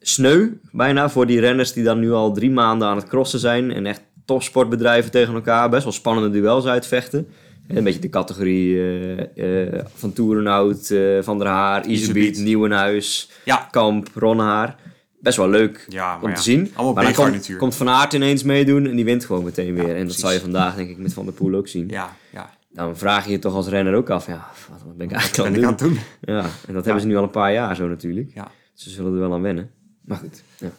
sneu, 0.00 0.48
bijna, 0.72 1.10
voor 1.10 1.26
die 1.26 1.40
renners 1.40 1.72
die 1.72 1.84
dan 1.84 1.98
nu 1.98 2.12
al 2.12 2.32
drie 2.32 2.50
maanden 2.50 2.88
aan 2.88 2.96
het 2.96 3.08
crossen 3.08 3.38
zijn. 3.38 3.72
En 3.72 3.86
echt 3.86 4.02
topsportbedrijven 4.24 5.10
tegen 5.10 5.34
elkaar. 5.34 5.68
Best 5.70 5.82
wel 5.82 5.92
spannende 5.92 6.30
duels 6.30 6.66
uitvechten. 6.66 7.28
En 7.66 7.76
Een 7.76 7.84
beetje 7.84 8.00
de 8.00 8.08
categorie 8.08 8.78
eh, 8.78 9.62
eh, 9.76 9.84
van 9.94 10.12
Toerenhout, 10.12 10.90
eh, 10.90 11.22
Van 11.22 11.38
der 11.38 11.46
Haar, 11.46 11.86
Iserbiet. 11.86 12.38
Nieuwenhuis, 12.38 13.30
Ja. 13.44 13.68
Kamp, 13.70 14.08
Ronnehaar. 14.14 14.76
Best 15.20 15.36
wel 15.36 15.48
leuk 15.48 15.86
Ja, 15.88 16.18
om 16.22 16.28
ja. 16.28 16.34
te 16.34 16.42
zien. 16.42 16.70
Allemaal 16.74 16.94
maar 16.94 17.04
dan 17.04 17.30
komt, 17.30 17.56
komt 17.56 17.74
Van 17.74 17.88
Aert 17.88 18.12
ineens 18.12 18.42
meedoen 18.42 18.86
en 18.86 18.96
die 18.96 19.04
wint 19.04 19.24
gewoon 19.24 19.44
meteen 19.44 19.74
weer. 19.74 19.96
en 19.96 20.06
dat 20.06 20.16
zal 20.16 20.32
je 20.32 20.40
vandaag 20.40 20.76
denk 20.76 20.90
ik 20.90 20.98
met 20.98 21.12
Van 21.12 21.24
der 21.24 21.34
Poel 21.34 21.54
ook 21.54 21.68
zien. 21.68 21.88
Ja, 21.88 22.16
ja. 22.32 22.50
Dan 22.72 22.96
vraag 22.96 23.24
je 23.24 23.30
je 23.30 23.38
toch 23.38 23.54
als 23.54 23.68
renner 23.68 23.94
ook 23.94 24.10
af, 24.10 24.26
ja, 24.26 24.46
wat, 24.70 24.96
ben 24.96 25.06
ik 25.06 25.12
eigenlijk 25.12 25.50
ben 25.52 25.62
aan 25.62 25.64
aan 25.66 25.70
het 25.70 25.78
doen? 25.78 25.88
het 25.90 25.98
doen? 26.24 26.34
Ja, 26.34 26.44
en 26.66 26.74
dat 26.74 26.84
hebben 26.84 27.02
ze 27.02 27.08
nu 27.08 27.16
al 27.16 27.22
een 27.22 27.30
paar 27.30 27.52
jaar 27.52 27.76
zo 27.76 27.88
natuurlijk. 27.88 28.30
Ja. 28.34 28.50
Ze 28.74 28.90
zullen 28.90 29.12
er 29.12 29.18
wel 29.18 29.32
aan 29.32 29.42
wennen. 29.42 29.70
Maar 30.04 30.18
goed, 30.18 30.42
ja. 30.58 30.70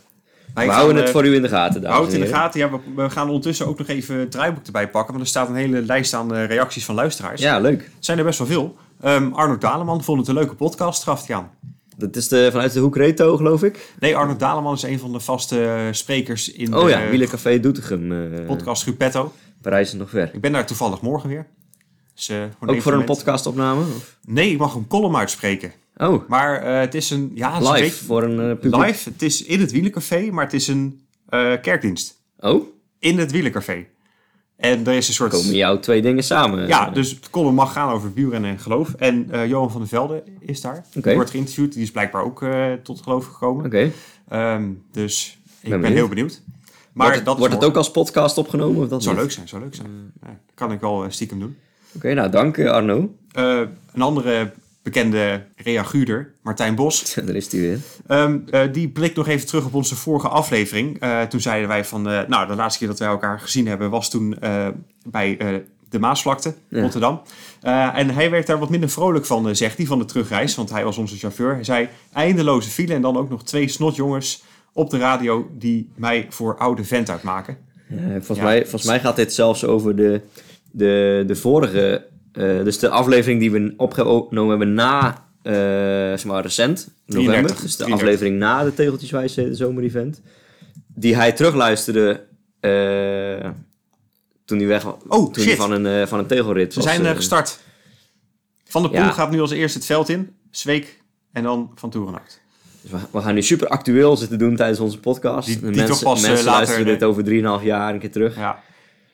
Wij 0.54 0.66
we 0.66 0.72
houden 0.72 0.96
het 0.96 1.06
eh, 1.06 1.12
voor 1.12 1.25
u 1.25 1.36
in 1.36 1.42
de 1.42 1.48
gaten, 1.50 1.82
We 1.82 1.88
dames 1.88 2.06
het 2.06 2.14
in 2.16 2.20
de 2.22 2.28
gaten. 2.28 2.60
Ja, 2.60 2.70
we, 2.72 2.78
we 2.96 3.10
gaan 3.10 3.28
ondertussen 3.28 3.66
ook 3.68 3.78
nog 3.78 3.88
even 3.88 4.16
het 4.16 4.32
draaiboek 4.32 4.66
erbij 4.66 4.90
pakken. 4.90 5.12
Want 5.14 5.24
er 5.25 5.30
staat 5.30 5.50
een 5.50 5.56
hele 5.56 5.82
lijst 5.82 6.14
aan 6.14 6.36
eh, 6.36 6.46
reacties 6.46 6.86
van 6.86 6.96
luisteraars. 6.96 7.42
Ja, 7.42 7.60
leuk. 7.60 7.82
Het 7.82 8.06
zijn 8.06 8.18
er 8.18 8.24
best 8.24 8.38
wel 8.38 8.48
veel. 8.48 8.75
Ehm, 9.02 9.32
Arno 9.34 9.58
Daleman 9.58 10.04
vond 10.04 10.20
het 10.20 10.28
een 10.28 10.34
leuke 10.34 10.56
podcast, 10.56 11.04
gaf 11.04 11.28
hij 11.28 11.36
aan. 11.36 11.50
Dat 11.98 12.16
is 12.16 12.28
de, 12.28 12.48
vanuit 12.52 12.74
de 12.74 12.80
Hoek 12.80 12.96
Reto, 12.96 13.38
geloof 13.38 13.64
ik. 13.64 13.94
Nee, 14.00 14.16
Arno 14.16 14.36
Daleman 14.36 14.74
is 14.74 14.84
een 14.84 15.00
van 15.00 15.12
de 15.12 15.20
vaste 15.20 15.66
eh, 15.66 15.82
sprekers 15.92 16.52
in 16.52 16.75
Oh 16.75 16.84
de 16.84 16.90
ja, 16.90 17.10
Wielercafé 17.10 17.60
Doetinchem. 17.60 18.46
podcast 18.46 18.82
Gruppetto. 18.84 19.34
Parijs 19.62 19.88
is 19.88 19.94
nog 20.00 20.10
ver. 20.10 20.30
Ik 20.34 20.42
ben 20.42 20.52
daar 20.52 20.66
toevallig 20.66 21.02
morgen 21.02 21.30
weer. 21.30 21.46
Dus, 22.14 22.32
Ook 22.66 22.82
voor 22.82 22.92
een 22.92 22.98
met- 22.98 23.08
podcastopname? 23.08 23.82
Of? 23.82 24.18
Nee, 24.25 24.52
ik 24.52 24.58
mag 24.58 24.75
een 24.75 24.88
column 24.88 25.16
uitspreken. 25.16 25.72
Oh, 25.98 26.30
Maar 26.30 26.62
eh, 26.62 26.80
het 26.80 26.94
is 26.94 27.10
een... 27.10 27.32
Ja, 27.34 27.58
een 27.58 27.72
live 27.72 28.06
voor 28.06 28.24
een 28.24 28.50
eh, 28.50 28.60
publiek. 28.60 28.86
live. 28.86 29.10
Het 29.10 29.22
is 29.22 29.44
in 29.44 29.60
het 29.60 29.72
Wielencafé, 29.72 30.32
maar 30.32 30.44
het 30.44 30.54
is 30.54 30.68
een 30.68 31.06
eh, 31.30 31.52
kerkdienst. 31.62 32.22
Oh, 32.40 32.64
In 33.00 33.20
het 33.20 33.32
Wielencafé. 33.32 33.86
En 34.56 34.88
er 34.88 34.94
is 34.94 35.08
een 35.08 35.14
soort... 35.14 35.32
komen 35.32 35.56
jouw 35.56 35.80
twee 35.80 36.02
dingen 36.02 36.24
samen? 36.24 36.68
Ja, 36.68 36.90
dus 36.90 37.10
het 37.10 37.30
column 37.30 37.56
mag 37.56 37.74
gaan 37.74 37.92
over 37.92 38.14
wielrennen 38.14 38.50
en 38.50 38.60
geloof. 38.60 38.94
En 38.94 39.30
Johan 39.48 39.72
van 39.72 39.80
der 39.80 39.90
Velde 39.90 40.24
is 40.40 40.62
daar. 40.62 40.86
Oké. 40.88 41.02
Die 41.02 41.16
wordt 41.16 41.30
geïnterviewd. 41.30 41.74
Die 41.74 41.82
is 41.82 41.92
blijkbaar 41.92 42.24
ook 42.24 42.46
tot 42.84 43.02
geloof 43.02 43.25
gekomen. 43.25 43.66
Oké. 43.66 43.92
Ehm, 44.30 44.64
dus 44.92 45.38
ik 45.60 45.70
ben, 45.70 45.80
benieuwd. 45.80 45.98
heel 45.98 46.08
benieuwd. 46.08 46.42
Maar 46.94 47.06
wordt 47.06 47.16
het, 47.16 47.25
dat 47.25 47.34
is 47.34 47.40
wordt 47.40 47.54
het 47.54 47.64
morgen. 47.64 47.68
ook 47.68 47.75
als 47.75 47.92
podcast 47.92 48.38
opgenomen? 48.38 48.84
Of 48.84 48.90
dat 48.90 49.04
zou 49.04 49.16
leuk 49.16 49.32
zijn, 49.32 49.48
zou 49.48 49.62
leuk 49.62 49.75
zijn. 49.75 50.12
Ja, 50.22 50.28
dat 50.28 50.38
kan 50.54 50.72
ik 50.72 50.80
wel 50.80 51.06
stiekem 51.10 51.40
doen. 51.40 51.58
Oké, 51.96 52.14
nou 52.14 52.30
dank 52.30 52.60
Arno. 52.60 53.16
Een 53.34 54.02
andere 54.02 54.52
bekende 54.86 55.44
reaguurder, 55.56 56.34
Martijn 56.42 56.75
Bos. 56.75 57.13
Daar 57.25 57.36
is 57.36 57.51
hij 57.51 57.62
weer. 57.62 57.80
Ehm, 58.08 58.38
eh, 58.50 58.62
die 58.72 58.89
blikt 58.89 59.15
nog 59.15 59.27
even 59.27 59.48
terug 59.48 59.65
op 59.65 59.74
onze 59.74 59.96
vorige 59.96 60.27
aflevering. 60.27 61.00
Eh, 61.00 61.22
toen 61.22 61.39
zeiden 61.42 61.68
wij 61.68 61.86
van, 61.86 62.10
eh, 62.10 62.22
nou, 62.27 62.48
de 62.48 62.56
laatste 62.56 62.80
keer 62.80 62.88
dat 62.88 63.00
wij 63.00 63.08
elkaar 63.08 63.39
gezien 63.39 63.68
hebben 63.68 63.89
was 63.89 64.10
toen 64.10 64.38
bij 65.06 65.38
de 65.89 66.00
Maasvlakte, 66.00 66.54
Ja. 66.68 66.82
Rotterdam. 66.82 67.22
En 67.62 68.10
hij 68.10 68.30
werd 68.30 68.48
daar 68.48 68.60
wat 68.60 68.70
minder 68.70 68.89
vrolijk 68.89 69.25
van, 69.25 69.56
zegt 69.56 69.77
hij, 69.77 69.86
van 69.86 70.00
de 70.00 70.06
terugreis, 70.06 70.56
want 70.56 70.70
hij 70.70 70.84
was 70.84 70.98
onze 70.98 71.18
chauffeur. 71.18 71.54
Hij 71.54 71.63
zei, 71.63 71.89
eindeloze 72.13 72.70
file 72.70 72.94
en 72.94 73.01
dan 73.01 73.18
ook 73.18 73.30
nog 73.30 73.44
twee 73.44 73.68
snotjongens 73.68 74.44
op 74.74 74.89
de 74.89 74.98
radio 74.98 75.50
die 75.58 75.89
mij 75.96 76.25
voor 76.30 76.58
oude 76.58 76.84
vent 76.84 77.10
uitmaken. 77.10 77.58
Volgens, 78.10 78.38
Ja. 78.38 78.44
mij, 78.44 78.62
volgens 78.62 78.84
mij 78.86 79.00
gaat 79.00 79.15
dit 79.15 79.34
zelfs 79.34 79.65
over 79.65 79.96
de, 79.96 80.22
de, 80.72 81.24
de 81.27 81.36
vorige, 81.36 82.06
eh, 82.36 82.63
dus 82.63 82.80
de 82.80 82.89
aflevering 82.89 83.39
die 83.39 83.51
we 83.51 83.74
opgenomen 83.77 84.50
hebben 84.50 84.74
na, 84.74 85.24
eh 85.42 85.51
zeg 86.18 86.25
maar 86.25 86.42
recent, 86.42 86.88
november. 87.06 87.34
33, 87.34 87.62
Dus 87.62 87.72
de 87.75 87.84
33. 87.84 87.94
aflevering 87.94 88.38
na 88.39 88.63
de 88.63 88.74
Tegeltjeswijze 88.74 89.54
zomerevent. 89.56 90.22
Die 90.88 91.15
hij 91.15 91.32
terugluisterde 91.32 92.24
eh, 92.60 93.50
toen 94.46 94.58
hij 94.58 94.68
weg 94.68 94.84
was. 94.84 94.94
Oh, 95.08 95.24
toen 95.24 95.34
hij 95.34 95.44
shit. 95.44 95.56
van 95.56 95.72
een, 95.72 96.08
van 96.08 96.20
een 96.20 96.25
tegelrit 96.27 96.74
Ze 96.74 96.80
was, 96.82 96.94
zijn 96.94 97.15
gestart. 97.15 97.60
Van 98.65 98.82
der 98.82 98.92
Poel 98.92 99.00
Ja. 99.01 99.12
gaat 99.12 99.32
nu 99.32 99.42
als 99.42 99.51
eerste 99.51 99.77
het 99.77 99.88
veld 99.88 100.10
in. 100.10 100.36
Zweek 100.51 101.01
en 101.32 101.44
dan 101.44 101.72
Van 101.75 101.89
Toerenhout. 101.89 102.39
Dus 102.82 102.92
we, 102.92 102.98
we 103.12 103.22
gaan 103.22 103.34
nu 103.34 103.42
super 103.42 103.68
actueel 103.68 104.18
zitten 104.18 104.38
doen 104.38 104.56
tijdens 104.56 104.80
onze 104.80 105.00
podcast. 105.00 105.48
Die- 105.48 105.60
De 105.60 105.65
die 105.68 105.75
mensen, 105.75 105.96
toch 105.96 106.04
pas, 106.13 106.22
mensen 106.22 106.46
luisteren 106.46 106.86
dit 106.86 107.04
over 107.04 107.24
3,5 107.60 107.63
jaar 107.65 107.94
een 107.94 108.00
keer 108.00 108.12
terug. 108.12 108.36
Ja. 108.36 108.60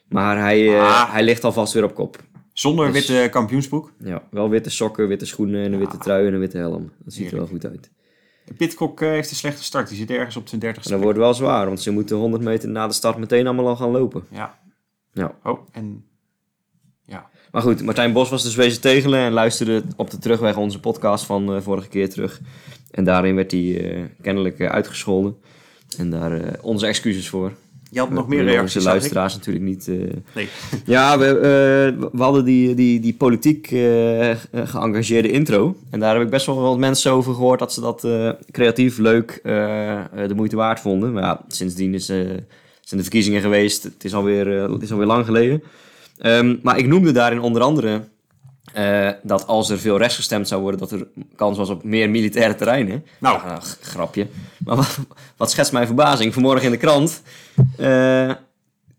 Maar 0.08 0.38
hij, 0.40 0.80
Ah. 0.80 1.12
hij 1.14 1.24
ligt 1.24 1.44
alvast 1.44 1.74
weer 1.74 1.84
op 1.84 1.96
kop. 1.96 2.24
Zonder 2.62 2.92
Dus- 2.92 3.08
witte 3.08 3.30
kampioensbroek. 3.30 3.92
Ja, 3.98 4.24
wel 4.32 4.50
witte 4.50 4.70
sokken, 4.70 5.08
witte 5.08 5.26
schoenen 5.26 5.64
en 5.66 5.74
een 5.74 5.80
witte 5.80 5.98
trui 5.98 6.28
en 6.28 6.34
een 6.34 6.40
witte 6.40 6.58
helm. 6.58 6.92
Dat 7.04 7.14
ziet 7.14 7.32
er 7.32 7.38
wel 7.38 7.48
goed 7.48 7.66
uit. 7.66 7.90
Pitcock 8.58 9.02
eh, 9.02 9.10
heeft 9.10 9.30
een 9.30 9.36
slechte 9.36 9.64
start. 9.64 9.88
Die 9.88 9.98
zit 9.98 10.10
ergens 10.10 10.36
op 10.36 10.48
zijn 10.48 10.62
En 10.62 10.68
dertigste. 10.68 10.94
dat 10.94 11.04
wordt 11.04 11.18
wel 11.18 11.34
zwaar, 11.34 11.66
want 11.66 11.82
ze 11.82 11.92
moeten 11.92 12.18
100 12.18 12.44
meter 12.44 12.70
na 12.70 12.88
de 12.88 12.94
start 12.94 13.18
meteen 13.18 13.46
allemaal 13.48 13.68
al 13.68 13.76
gaan 13.76 13.92
lopen. 13.92 14.24
Ja. 14.30 14.60
Ja. 15.14 15.36
Oh, 15.44 15.60
en... 15.72 16.06
Ja. 17.06 17.30
Maar 17.52 17.62
goed, 17.62 17.84
Martijn 17.84 18.14
Bos 18.14 18.30
was 18.30 18.44
dus 18.44 18.56
wezen 18.56 18.82
tegelen 18.82 19.20
en 19.20 19.32
luisterde 19.32 19.84
op 19.96 20.10
de 20.10 20.18
terugweg 20.18 20.58
onze 20.58 20.80
podcast 20.80 21.26
van 21.26 21.56
eh, 21.56 21.62
vorige 21.62 21.88
keer 21.90 22.10
terug. 22.10 22.42
En 22.92 23.04
daarin 23.04 23.36
werd 23.36 23.52
hij 23.52 23.92
eh, 23.94 24.04
kennelijk 24.22 24.62
uitgescholden. 24.62 25.38
En 25.98 26.10
daar 26.10 26.60
onze 26.62 26.88
excuses 26.88 27.30
voor. 27.30 27.52
Je 27.92 28.00
had 28.00 28.10
nog 28.10 28.28
meer 28.28 28.44
reacties. 28.44 28.62
Onze 28.62 28.80
ik. 28.80 28.86
luisteraars 28.86 29.34
natuurlijk 29.34 29.66
niet... 29.66 29.88
eh, 29.88 29.96
Nee. 30.36 30.48
Ja, 30.86 31.18
we, 31.18 31.26
eh, 31.26 32.10
we 32.12 32.24
hadden 32.24 32.46
die, 32.46 32.76
die, 32.76 33.00
die 33.00 33.14
politiek 33.14 33.72
eh, 33.72 34.36
geëngageerde 34.54 35.32
intro. 35.32 35.76
En 35.90 36.00
daar 36.00 36.14
heb 36.14 36.24
ik 36.24 36.30
best 36.30 36.46
wel 36.46 36.62
wat 36.62 36.78
mensen 36.78 37.12
over 37.12 37.34
gehoord 37.34 37.60
dat 37.60 37.74
ze 37.74 37.82
dat 37.82 38.08
creatief, 38.52 38.98
leuk, 38.98 39.40
de 39.44 40.34
moeite 40.36 40.56
waard 40.56 40.80
vonden. 40.80 41.14
Maar 41.14 41.24
ja, 41.24 41.42
sindsdien 41.48 41.94
is, 41.94 42.06
zijn 42.06 42.46
de 42.90 43.02
verkiezingen 43.02 43.42
geweest. 43.42 43.84
Het 43.84 44.04
is 44.04 44.14
alweer, 44.14 44.48
het 44.48 44.82
is 44.82 44.92
alweer 44.92 45.08
lang 45.08 45.26
geleden. 45.26 45.64
Ehm, 46.18 46.56
maar 46.62 46.78
ik 46.78 46.88
noemde 46.88 47.12
daarin 47.12 47.40
onder 47.40 47.62
andere 47.62 48.02
eh, 48.74 49.10
dat 49.24 49.48
als 49.48 49.70
er 49.70 49.80
veel 49.80 49.98
rechts 49.98 50.16
gestemd 50.16 50.48
zou 50.48 50.62
worden, 50.62 50.80
dat 50.80 50.92
er 50.92 51.08
kans 51.36 51.58
was 51.58 51.70
op 51.70 51.84
meer 51.84 52.10
militaire 52.10 52.56
terreinen. 52.56 53.06
Nou. 53.20 53.40
Ja, 53.48 53.60
g- 53.60 53.78
grapje. 53.82 54.28
Maar 54.66 54.76
wat, 54.76 54.98
wat 55.38 55.52
schetst 55.52 55.72
mijn 55.72 55.86
verbazing? 55.86 56.34
Vanmorgen 56.34 56.66
in 56.66 56.72
de 56.72 56.78
krant 56.78 57.22
eh, 57.78 58.32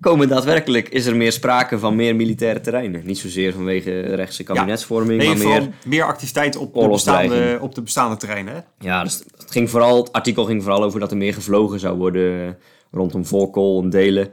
komen 0.01 0.29
daadwerkelijk, 0.29 0.89
is 0.89 1.07
er 1.07 1.17
meer 1.17 1.33
sprake 1.33 1.79
van 1.79 1.97
meer 1.97 2.17
militaire 2.17 2.61
terreinen. 2.61 3.03
Niet 3.05 3.19
zozeer 3.19 3.53
vanwege 3.53 4.01
rechtse 4.01 4.43
kabinetsvorming, 4.43 5.19
Nee, 5.19 5.29
maar 5.29 5.47
meer... 5.47 5.69
meer, 5.85 6.05
activiteit 6.05 6.57
op 6.57 6.75
de, 6.75 6.89
bestaande, 6.89 7.59
op 7.61 7.75
de 7.75 7.83
bestaande 7.83 8.17
terreinen. 8.17 8.55
Hè? 8.55 8.61
Ja, 8.79 9.03
dus 9.03 9.19
het, 9.39 9.51
ging 9.51 9.71
vooral, 9.71 9.97
het 9.97 10.13
artikel 10.13 10.45
ging 10.45 10.63
vooral 10.63 10.83
over 10.83 11.01
dat 11.01 11.11
er 11.11 11.17
meer 11.17 11.35
gevlogen 11.35 11.81
zou 11.81 11.97
worden 11.99 12.47
eh, 12.47 12.53
rondom 12.91 13.27
Volkel, 13.27 13.77
om 13.77 13.91
delen. 13.91 14.29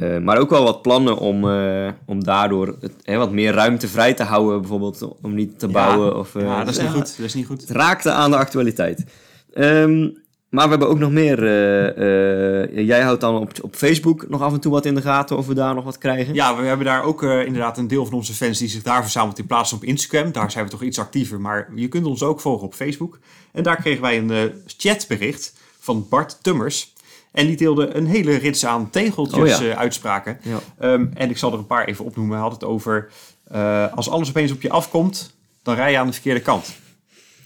Eh, 0.00 0.18
maar 0.18 0.38
ook 0.38 0.50
wel 0.50 0.62
wat 0.64 0.82
plannen 0.82 1.16
om, 1.18 1.50
eh, 1.50 1.88
om 2.06 2.24
daardoor 2.24 2.76
het, 2.80 2.92
hè, 3.02 3.16
wat 3.16 3.32
meer 3.32 3.52
ruimte 3.52 3.88
vrij 3.88 4.14
te 4.14 4.22
houden, 4.22 4.60
bijvoorbeeld 4.60 5.08
om 5.22 5.34
niet 5.34 5.58
te 5.58 5.68
bouwen. 5.68 6.06
Ja, 6.12 6.18
of, 6.18 6.34
eh, 6.34 6.42
ja, 6.42 6.58
dat 6.64 6.74
is 6.74 6.80
niet 6.80 6.90
goed. 6.90 7.16
Dat 7.16 7.26
is 7.26 7.34
niet 7.34 7.46
goed. 7.46 7.60
Het 7.60 7.70
raakte 7.70 8.10
aan 8.10 8.30
de 8.30 8.36
actualiteit. 8.36 9.04
Ehm, 9.52 10.08
maar 10.48 10.64
we 10.64 10.70
hebben 10.70 10.88
ook 10.88 10.98
nog 10.98 11.10
meer. 11.10 11.42
eh, 11.44 12.62
eh, 12.62 12.86
jij 12.86 13.00
houdt 13.02 13.20
dan 13.20 13.36
op, 13.38 13.52
op 13.62 13.74
Facebook 13.76 14.28
nog 14.28 14.40
af 14.42 14.52
en 14.52 14.60
toe 14.60 14.72
wat 14.72 14.86
in 14.86 14.94
de 14.94 15.02
gaten 15.02 15.36
of 15.36 15.46
we 15.46 15.54
daar 15.54 15.74
nog 15.74 15.84
wat 15.84 15.98
krijgen. 15.98 16.34
Ja, 16.34 16.56
we 16.56 16.66
hebben 16.66 16.86
daar 16.86 17.02
ook 17.02 17.22
eh, 17.22 17.44
inderdaad 17.44 17.78
een 17.78 17.88
deel 17.88 18.04
van 18.04 18.14
onze 18.14 18.32
fans 18.34 18.58
die 18.58 18.68
zich 18.68 18.82
daar 18.82 19.02
verzamelt 19.02 19.38
in 19.38 19.46
plaats 19.46 19.68
van 19.68 19.78
op 19.78 19.84
Instagram. 19.84 20.32
Daar 20.32 20.50
zijn 20.50 20.64
we 20.64 20.70
toch 20.70 20.82
iets 20.82 20.98
actiever, 20.98 21.40
maar 21.40 21.68
je 21.74 21.88
kunt 21.88 22.06
ons 22.06 22.22
ook 22.22 22.40
volgen 22.40 22.66
op 22.66 22.74
Facebook. 22.74 23.18
En 23.52 23.62
daar 23.62 23.76
kregen 23.76 24.02
wij 24.02 24.18
een 24.18 24.30
eh, 24.30 24.42
chatbericht 24.66 25.54
van 25.80 26.06
Bart 26.10 26.38
Tummers. 26.42 26.92
En 27.32 27.46
die 27.46 27.56
deelde 27.56 27.94
een 27.96 28.06
hele 28.06 28.36
rits 28.36 28.66
aan 28.66 28.90
tegeltjes 28.90 29.40
Oh 29.58 29.62
ja. 29.62 29.70
eh, 29.70 29.78
uitspraken. 29.78 30.38
Ja. 30.42 30.58
Ehm, 30.78 31.06
en 31.14 31.30
ik 31.30 31.38
zal 31.38 31.52
er 31.52 31.58
een 31.58 31.66
paar 31.66 31.84
even 31.84 32.04
opnoemen. 32.04 32.34
Hij 32.34 32.42
had 32.44 32.52
het 32.54 32.64
over, 32.64 33.08
eh, 33.44 33.94
als 33.94 34.08
alles 34.10 34.28
opeens 34.28 34.52
op 34.52 34.62
je 34.62 34.70
afkomt, 34.70 35.34
dan 35.62 35.74
rij 35.74 35.90
je 35.90 35.98
aan 35.98 36.06
de 36.06 36.12
verkeerde 36.12 36.40
kant. 36.40 36.76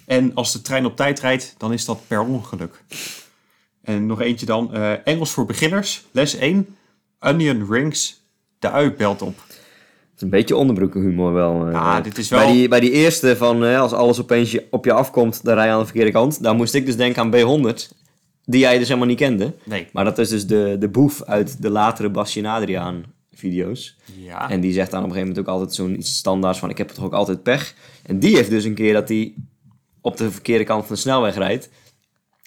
En 0.07 0.35
als 0.35 0.53
de 0.53 0.62
trein 0.62 0.85
op 0.87 0.97
tijd 0.97 1.21
rijdt, 1.21 1.55
dan 1.59 1.73
is 1.73 1.85
dat 1.85 2.01
per 2.07 2.21
ongeluk. 2.21 2.83
En 3.83 4.07
nog 4.07 4.21
eentje 4.21 4.47
dan, 4.47 4.75
eh, 4.75 4.93
Engels 5.05 5.31
voor 5.31 5.45
beginners, 5.45 6.05
les 6.11 6.35
1, 6.39 6.77
onion 7.21 7.67
rings, 7.71 8.23
de 8.59 8.71
ui 8.71 8.91
belt 8.91 9.23
op. 9.23 9.35
Het 9.47 9.57
is 10.17 10.23
een 10.23 10.31
beetje 10.31 10.57
onderbroekenhumor 10.57 11.33
wel. 11.33 11.71
Ja, 11.71 12.01
dit 12.01 12.19
is 12.19 12.29
wel- 12.29 12.39
Bij 12.45 12.53
die, 12.53 12.69
bij 12.69 12.81
die 12.81 12.91
eerste 12.91 13.37
van 13.37 13.62
als 13.77 13.93
alles 13.93 14.21
opeens 14.21 14.51
je- 14.51 14.67
op 14.71 14.85
je 14.85 14.93
afkomt, 14.93 15.45
dan 15.45 15.55
rij 15.55 15.67
je 15.67 15.73
aan 15.73 15.79
de 15.79 15.85
verkeerde 15.85 16.11
kant. 16.12 16.43
Daar 16.43 16.55
moest 16.55 16.75
ik 16.75 16.87
dus 16.87 16.97
denken 16.97 17.23
aan 17.23 17.31
B100, 17.31 17.91
die 18.45 18.61
jij 18.61 18.79
dus 18.79 18.87
helemaal 18.89 19.09
niet 19.09 19.19
kende. 19.19 19.55
Nee. 19.65 19.89
Maar 19.93 20.05
dat 20.05 20.19
is 20.19 20.29
dus 20.29 20.47
de, 20.47 20.77
de 20.79 20.89
boef 20.89 21.23
uit 21.23 21.63
de 21.63 21.71
latere 21.71 22.11
Bastien 22.11 22.47
Adriaan 22.47 23.05
video's. 23.35 23.97
Ja. 24.19 24.51
En 24.51 24.61
die 24.61 24.73
zegt 24.73 24.91
dan 24.91 25.01
op 25.01 25.07
een 25.07 25.13
gegeven 25.13 25.35
moment 25.35 25.49
ook 25.49 25.55
altijd 25.55 25.75
zo'n 25.75 25.99
iets 25.99 26.17
standaards 26.17 26.59
van 26.59 26.71
ik 26.71 26.79
heb 26.79 26.89
toch 26.89 27.05
ook 27.05 27.13
altijd 27.13 27.43
pech. 27.43 27.75
En 28.03 28.19
die 28.19 28.37
heeft 28.37 28.51
dus 28.51 28.65
een 28.65 28.75
keer 28.75 28.93
dat 28.93 29.09
hij 29.09 29.35
op 30.01 30.17
de 30.17 30.31
verkeerde 30.31 30.65
kant 30.65 30.87
van 30.87 30.95
de 30.95 31.01
snelweg 31.01 31.35
rijdt. 31.35 31.69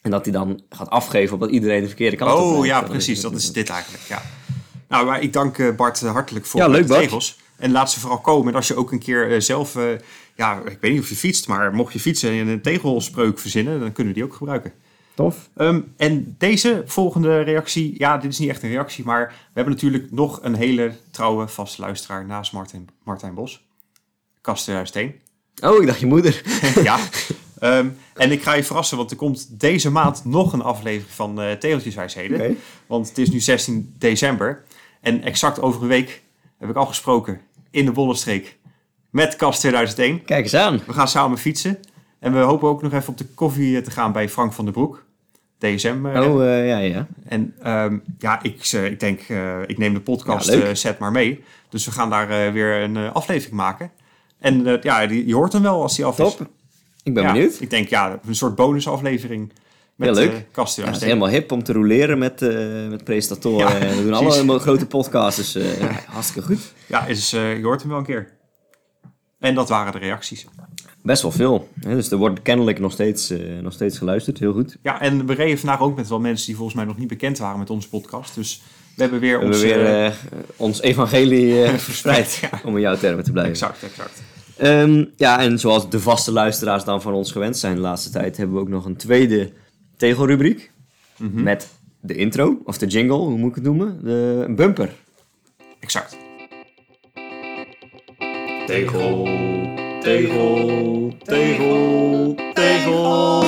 En 0.02 0.12
dat 0.12 0.25
hij 0.25 0.34
dan 0.34 0.62
gaat 0.70 0.90
afgeven 0.90 1.34
op 1.34 1.40
dat 1.40 1.50
iedereen 1.50 1.82
de 1.82 1.88
verkeerde 1.88 2.16
kant 2.16 2.32
op 2.32 2.58
Oh 2.58 2.66
ja, 2.66 2.82
precies. 2.82 3.22
Dat 3.22 3.34
is 3.34 3.52
dit 3.52 3.70
eigenlijk. 3.70 4.04
Ja. 4.04 4.22
Nou, 4.88 5.06
maar 5.06 5.22
ik 5.22 5.34
dank 5.34 5.58
eh, 5.58 5.75
Bart 5.75 6.02
eh, 6.02 6.12
hartelijk 6.12 6.46
voor 6.46 6.60
Ja, 6.60 6.66
de 6.66 6.72
leuk, 6.72 6.88
Bart. 6.88 7.00
regels. 7.02 7.38
En 7.58 7.72
laat 7.72 7.92
ze 7.92 8.00
vooral 8.00 8.20
komen. 8.20 8.48
En 8.48 8.56
als 8.56 8.68
je 8.68 8.75
ook 8.75 8.92
een 8.92 9.00
keer 9.00 9.32
eh, 9.32 9.40
zelf, 9.40 9.78
ja, 10.36 10.62
ik 10.66 10.78
weet 10.82 10.92
niet 10.92 11.02
of 11.02 11.10
je 11.10 11.16
fietst, 11.16 11.48
maar 11.48 11.74
mocht 11.74 11.94
je 11.94 12.00
fietsen 12.00 12.32
en 12.32 12.48
een 12.48 12.62
tegelspreuk 12.62 13.40
verzinnen, 13.40 13.80
dan 13.80 13.92
kunnen 13.92 14.14
we 14.14 14.20
die 14.20 14.30
ook 14.30 14.36
gebruiken. 14.36 14.74
Tof. 15.15 15.50
Ehm, 15.55 15.81
en 15.98 16.36
deze 16.38 16.84
volgende 16.86 17.41
reactie, 17.41 17.95
ja, 17.98 18.17
dit 18.17 18.31
is 18.31 18.39
niet 18.39 18.50
echt 18.50 18.63
een 18.63 18.69
reactie, 18.69 19.05
maar 19.05 19.27
we 19.27 19.51
hebben 19.53 19.74
natuurlijk 19.74 20.12
nog 20.12 20.39
een 20.43 20.55
hele 20.55 20.91
trouwe 21.12 21.48
vaste 21.48 21.81
luisteraar 21.81 22.25
naast 22.25 22.53
Martijn, 22.53 22.88
Martijn 23.03 23.34
Bos. 23.34 23.65
Kast 24.41 24.63
2001. 24.63 25.13
Oh, 25.62 25.81
ik 25.81 25.88
dacht 25.88 26.00
je 26.00 26.05
moeder. 26.05 26.41
ja. 26.84 27.00
Ehm, 27.60 27.88
en 28.13 28.31
ik 28.31 28.43
ga 28.43 28.53
je 28.53 28.63
verrassen, 28.63 28.98
want 28.98 29.12
er 29.12 29.17
komt 29.17 29.60
deze 29.60 29.91
maand 29.91 30.25
nog 30.25 30.53
een 30.53 30.62
aflevering 30.62 31.13
van 31.13 31.41
eh 31.41 31.51
Tegeltjeswijsheden. 31.51 32.57
Want 32.88 33.07
het 33.07 33.17
is 33.17 33.29
nu 33.29 33.39
16 33.39 33.95
december. 33.98 34.63
En 35.01 35.24
exact 35.24 35.62
over 35.62 35.81
een 35.81 35.88
week 35.88 36.22
heb 36.57 36.69
ik 36.69 36.75
al 36.75 36.86
gesproken 36.86 37.41
in 37.72 37.86
de 37.86 37.91
Bollenstreek 37.91 38.57
met 39.10 39.36
Kast 39.36 39.60
2001. 39.60 40.24
Kijk 40.25 40.43
eens 40.43 40.53
aan. 40.53 40.81
We 40.86 40.93
gaan 40.93 41.07
samen 41.07 41.38
fietsen. 41.38 41.79
En 42.25 42.34
we 42.34 42.39
hopen 42.39 42.70
ook 42.70 42.82
nog 42.82 42.94
even 42.94 43.10
op 43.10 43.17
de 43.17 43.25
koffie 43.25 43.77
eh, 43.77 43.84
te 43.84 43.91
gaan 43.91 44.12
bij 44.12 44.29
Frank 44.29 44.53
van 44.53 44.65
der 44.65 44.74
Broek. 44.74 45.05
DSM. 45.58 46.05
eh, 46.05 46.34
Oh, 46.34 46.44
eh, 46.44 46.67
ja, 46.67 46.77
ja. 46.77 47.08
En 47.27 47.53
ehm, 47.62 47.98
ja, 48.20 48.44
ik, 48.44 48.72
ik 48.72 49.00
denk, 49.00 49.22
ik 49.65 49.77
neem 49.77 49.94
de 49.94 50.00
podcast 50.00 50.53
Ja, 50.53 50.75
set 50.75 51.00
maar 51.00 51.12
mee. 51.12 51.44
Dus 51.70 51.86
we 51.86 51.91
gaan 51.91 52.10
daar 52.10 52.53
weer 52.53 52.82
een 52.82 52.98
aflevering 52.98 53.55
maken. 53.55 53.91
En 54.39 54.79
ja, 54.82 55.05
die, 55.08 55.27
je 55.27 55.36
hoort 55.36 55.53
hem 55.53 55.62
wel 55.62 55.82
als 55.82 55.96
die 55.96 56.05
af 56.05 56.20
is. 56.20 56.36
Top. 56.36 56.48
Ik 57.03 57.13
ben 57.13 57.24
Ja, 57.24 57.32
benieuwd. 57.32 57.62
Ik 57.62 57.70
denk, 57.70 57.88
ja, 57.89 58.20
een 58.27 58.36
soort 58.36 58.55
bonusaflevering 58.55 59.51
met 59.96 60.08
Ja, 60.08 60.13
leuk. 60.13 60.32
Ja, 60.32 60.38
het 60.38 60.67
is 60.67 60.74
2001. 60.74 61.08
helemaal 61.08 61.29
hip 61.29 61.51
om 61.51 61.63
te 61.63 61.74
roleren 61.74 62.17
met, 62.17 62.41
eh, 62.41 62.88
met 62.89 63.03
presentatoren. 63.03 63.88
Ja, 63.88 63.96
we 63.96 64.03
doen 64.03 64.13
allemaal 64.13 64.60
grote 64.60 64.86
podcasts, 64.86 65.53
dus 65.53 65.79
ja, 65.79 65.91
hartstikke 66.08 66.48
goed. 66.48 66.74
Ja, 66.88 67.05
is, 67.05 67.29
je 67.29 67.60
hoort 67.63 67.82
hem 67.82 67.89
wel 67.89 68.00
een 68.00 68.05
keer. 68.05 68.34
En 69.39 69.55
dat 69.55 69.70
waren 69.70 69.91
de 69.91 69.98
reacties. 70.00 70.46
Best 71.06 71.22
wel 71.22 71.32
veel. 71.32 71.70
Hè? 71.80 71.96
Dus 71.96 72.12
er 72.12 72.18
wordt 72.18 72.42
kennelijk 72.42 72.80
nog 72.80 72.92
steeds, 72.92 73.30
eh, 73.30 73.40
nog 73.62 73.74
steeds 73.74 73.98
geluisterd. 73.98 74.40
Heel 74.40 74.54
goed. 74.54 74.78
Ja, 74.82 75.02
en 75.02 75.26
we 75.26 75.34
reden 75.34 75.58
vandaag 75.58 75.80
ook 75.82 75.96
met 75.96 76.08
wel 76.08 76.20
mensen 76.20 76.46
die 76.46 76.56
volgens 76.56 76.76
mij 76.76 76.86
nog 76.86 76.98
niet 76.98 77.08
bekend 77.08 77.38
waren 77.38 77.60
met 77.60 77.70
onze 77.70 77.90
podcast. 77.90 78.36
Dus 78.36 78.62
we 78.96 79.02
hebben 79.02 79.20
weer 79.20 79.40
We 79.40 79.46
ons... 79.46 79.62
hebben 79.62 79.84
weer 79.84 79.94
eh, 79.94 80.06
eh, 80.06 80.14
ons 80.56 80.82
evangelie 80.82 81.64
eh, 81.64 81.74
verspreid, 81.90 82.34
Ja. 82.42 82.62
om 82.64 82.76
in 82.76 82.82
jouw 82.82 82.98
termen 82.98 83.24
te 83.24 83.32
blijven. 83.32 83.54
exact, 83.54 83.84
exact. 83.84 84.22
Ehm, 84.58 85.06
ja, 85.16 85.40
en 85.40 85.60
zoals 85.60 85.90
de 85.90 86.00
vaste 86.00 86.32
luisteraars 86.32 86.84
dan 86.84 87.02
van 87.02 87.14
ons 87.14 87.32
gewend 87.32 87.58
zijn 87.58 87.76
de 87.76 87.82
laatste 87.82 88.10
tijd, 88.10 88.38
hebben 88.38 88.56
we 88.56 88.62
ook 88.62 88.70
nog 88.70 88.86
een 88.86 88.96
tweede 88.96 89.52
tegelrubriek. 89.98 90.72
Mhm. 91.18 91.44
Met 91.44 91.68
de 92.02 92.16
intro, 92.16 92.58
of 92.66 92.78
de 92.78 92.86
jingle, 92.88 93.18
hoe 93.18 93.38
moet 93.38 93.50
ik 93.50 93.56
het 93.56 93.64
noemen? 93.64 94.00
De 94.04 94.44
een 94.48 94.56
bumper. 94.56 94.94
Exact. 95.80 96.18
Tegel, 98.66 99.28
tegel, 100.06 101.18
tegel, 101.24 102.36
tegel. 102.54 103.44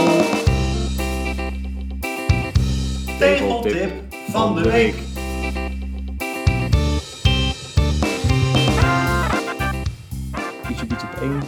Tegeltip 3.20 3.92
van 4.30 4.56
de 4.56 4.62
week. 4.62 4.96
Ietsje 10.70 10.86
biedt 10.86 11.04
op 11.04 11.14
één. 11.22 11.42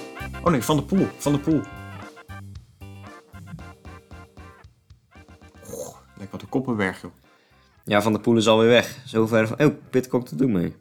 Oh 0.43 0.51
nee, 0.51 0.61
Van 0.61 0.77
de 0.77 0.83
Poel. 0.83 1.07
Van 1.17 1.31
de 1.31 1.39
Poel. 1.39 1.61
Goh, 5.63 5.95
Lijkt 6.17 6.31
wat 6.31 6.41
een 6.41 6.49
koppenberg, 6.49 7.01
joh. 7.01 7.11
Ja, 7.83 8.01
Van 8.01 8.11
der 8.11 8.21
Poel 8.21 8.37
is 8.37 8.47
alweer 8.47 8.69
weg. 8.69 8.97
Zover 9.05 9.47
van... 9.47 9.65
Oh, 9.65 9.75
Pitcock 9.89 10.37
doet 10.37 10.49
mee. 10.49 10.75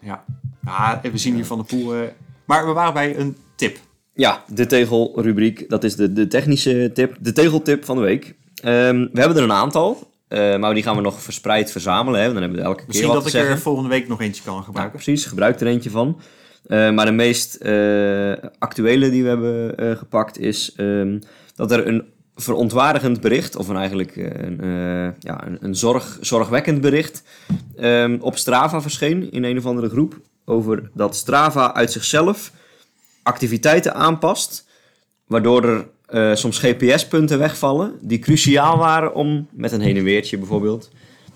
Ja, 0.00 0.24
ja 0.60 1.00
we 1.02 1.18
zien 1.18 1.34
hier 1.34 1.46
Van 1.46 1.58
de 1.58 1.64
Poel... 1.64 1.94
eh, 1.94 2.08
maar 2.50 2.66
we 2.66 2.72
waren 2.72 2.92
bij 2.92 3.16
een 3.18 3.36
tip. 3.56 3.78
Ja, 4.14 4.44
de 4.48 4.66
tegelrubriek. 4.66 5.68
Dat 5.68 5.84
is 5.84 5.96
de, 5.96 6.12
de 6.12 6.26
technische 6.26 6.90
tip. 6.94 7.16
De 7.20 7.32
tegeltip 7.32 7.84
van 7.84 7.96
de 7.96 8.02
week. 8.02 8.34
Ehm, 8.62 9.06
we 9.12 9.20
hebben 9.20 9.36
er 9.36 9.42
een 9.42 9.52
aantal. 9.52 10.08
eh, 10.28 10.56
maar 10.56 10.74
die 10.74 10.82
gaan 10.82 10.96
we 10.96 11.02
nog 11.02 11.22
verspreid 11.22 11.70
verzamelen. 11.70 12.20
Hè? 12.20 12.32
Dan 12.32 12.42
hebben 12.42 12.58
we 12.58 12.64
elke 12.64 12.82
Misschien 12.86 13.06
keer 13.08 13.14
wat 13.16 13.24
dat 13.32 13.42
ik 13.42 13.48
er 13.48 13.58
volgende 13.58 13.88
week 13.88 14.08
nog 14.08 14.20
eentje 14.20 14.42
kan 14.42 14.54
Ja, 14.54 14.62
gebruiken. 14.62 14.94
precies. 15.00 15.24
Gebruik 15.26 15.60
er 15.60 15.66
eentje 15.66 15.90
van. 15.90 16.20
Eh, 16.66 16.90
maar 16.90 17.06
de 17.06 17.12
meest 17.12 17.54
eh, 17.54 18.32
actuele 18.58 19.10
die 19.10 19.22
we 19.22 19.28
hebben 19.28 19.96
gepakt 19.98 20.38
is 20.38 20.72
ehm, 20.76 21.18
dat 21.54 21.70
er 21.72 21.86
een 21.86 22.04
verontwaardigend 22.34 23.20
bericht, 23.20 23.56
of 23.56 23.68
een 23.68 23.76
eigenlijk 23.76 24.16
een, 24.16 24.58
ja, 25.18 25.46
een, 25.46 25.58
een 25.60 25.74
zorg, 25.74 26.18
zorgwekkend 26.20 26.80
bericht, 26.80 27.22
ehm, 27.76 28.16
op 28.20 28.36
Strava 28.36 28.80
verscheen 28.80 29.30
in 29.32 29.44
een 29.44 29.58
of 29.58 29.66
andere 29.66 29.88
groep. 29.88 30.20
Over 30.50 30.90
dat 30.94 31.16
Strava 31.16 31.74
uit 31.74 31.92
zichzelf 31.92 32.52
activiteiten 33.22 33.94
aanpast, 33.94 34.66
waardoor 35.26 35.64
er 35.64 35.88
eh, 36.06 36.34
soms 36.34 36.58
GPS-punten 36.58 37.38
wegvallen 37.38 37.98
die 38.00 38.18
cruciaal 38.18 38.78
waren 38.78 39.14
om 39.14 39.48
met 39.50 39.72
een 39.72 39.80
heen 39.80 39.96
en 39.96 40.04
weertje 40.04 40.38
bijvoorbeeld, 40.38 40.90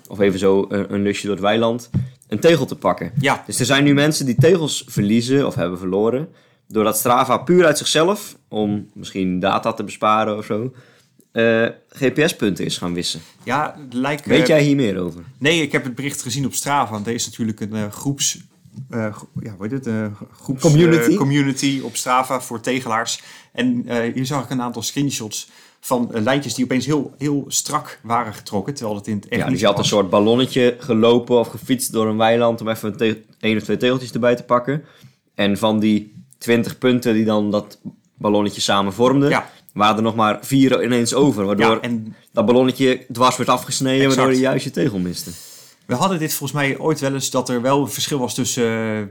of 0.08 0.20
even 0.20 0.38
zo 0.38 0.66
een, 0.68 0.94
een 0.94 1.02
lusje 1.02 1.26
door 1.26 1.34
het 1.34 1.44
weiland, 1.44 1.90
een 2.28 2.40
tegel 2.40 2.66
te 2.66 2.76
pakken. 2.76 3.12
Ja, 3.20 3.42
Dus 3.46 3.60
er 3.60 3.66
zijn 3.66 3.84
nu 3.84 3.94
mensen 3.94 4.26
die 4.26 4.34
tegels 4.34 4.84
verliezen 4.86 5.46
of 5.46 5.54
hebben 5.54 5.78
verloren. 5.78 6.28
Doordat 6.68 6.96
Strava 6.96 7.36
puur 7.36 7.66
uit 7.66 7.78
zichzelf, 7.78 8.36
om 8.48 8.90
misschien 8.94 9.40
data 9.40 9.72
te 9.72 9.84
besparen 9.84 10.36
of 10.36 10.44
zo, 10.44 10.72
eh, 11.32 11.66
GPS-punten 11.88 12.64
is 12.64 12.78
gaan 12.78 12.94
wissen. 12.94 13.20
ja 13.42 13.76
lijkt... 13.90 14.26
Weet 14.26 14.40
eh, 14.40 14.46
jij 14.46 14.62
hier 14.62 14.76
meer 14.76 14.98
over? 14.98 15.24
Nee, 15.38 15.62
ik 15.62 15.72
heb 15.72 15.84
het 15.84 15.94
bericht 15.94 16.22
gezien 16.22 16.46
op 16.46 16.54
Strava. 16.54 16.92
Want 16.92 17.06
er 17.06 17.14
is 17.14 17.26
natuurlijk 17.26 17.60
een 17.60 17.92
groeps... 17.92 18.38
eh, 18.90 19.16
ja, 19.42 19.54
hoe 19.56 19.66
heet 19.68 19.70
het? 19.70 19.86
eh, 19.86 20.06
groeps, 20.40 20.62
Community. 20.62 21.10
eh, 21.10 21.16
community 21.16 21.80
op 21.84 21.96
Strava 21.96 22.40
voor 22.40 22.60
tegelaars. 22.60 23.22
En 23.52 23.84
hier 24.14 24.26
zag 24.26 24.44
ik 24.44 24.50
een 24.50 24.62
aantal 24.62 24.82
screenshots 24.82 25.48
van 25.80 26.10
lijntjes 26.12 26.54
die 26.54 26.64
opeens 26.64 26.86
heel, 26.86 27.14
heel 27.18 27.44
strak 27.48 28.00
waren 28.02 28.34
getrokken. 28.34 28.74
Terwijl 28.74 28.96
het 28.96 29.06
in 29.06 29.16
het 29.16 29.28
echt 29.28 29.42
Ja, 29.42 29.48
dus 29.48 29.60
je 29.60 29.66
had 29.66 29.78
een 29.78 29.84
soort 29.84 30.10
ballonnetje 30.10 30.76
gelopen 30.78 31.38
of 31.38 31.48
gefietst 31.48 31.92
door 31.92 32.06
een 32.06 32.16
weiland 32.16 32.60
om 32.60 32.68
even 32.68 32.94
een 33.40 33.56
of 33.56 33.62
twee 33.62 33.76
tegeltjes 33.76 34.12
erbij 34.12 34.36
te 34.36 34.42
pakken. 34.42 34.84
En 35.34 35.58
van 35.58 35.78
die 35.80 36.24
20 36.38 36.78
punten 36.78 37.14
die 37.14 37.24
dan 37.24 37.50
dat 37.50 37.78
ballonnetje 38.14 38.60
samen 38.60 38.92
vormden, 38.92 39.28
Ja. 39.28 39.50
waren 39.72 39.96
er 39.96 40.02
nog 40.02 40.14
maar 40.14 40.38
vier 40.42 40.84
ineens 40.84 41.14
over. 41.14 41.44
Waardoor 41.44 41.70
Ja, 41.74 41.80
en 41.80 42.14
dat 42.32 42.46
ballonnetje 42.46 43.06
dwars 43.12 43.36
werd 43.36 43.48
afgesneden, 43.48 43.98
Exact. 44.00 44.16
waardoor 44.16 44.34
je 44.34 44.40
juist 44.40 44.64
je 44.64 44.70
tegel 44.70 44.98
miste. 44.98 45.30
We 45.86 45.94
hadden 45.94 46.18
dit 46.18 46.34
volgens 46.34 46.60
mij 46.60 46.78
ooit 46.78 47.00
wel 47.00 47.12
eens 47.14 47.30
dat 47.30 47.48
er 47.48 47.62
wel 47.62 47.80
een 47.80 47.88
verschil 47.88 48.18
was 48.18 48.34
tussen 48.34 48.64
uh, 48.98 49.02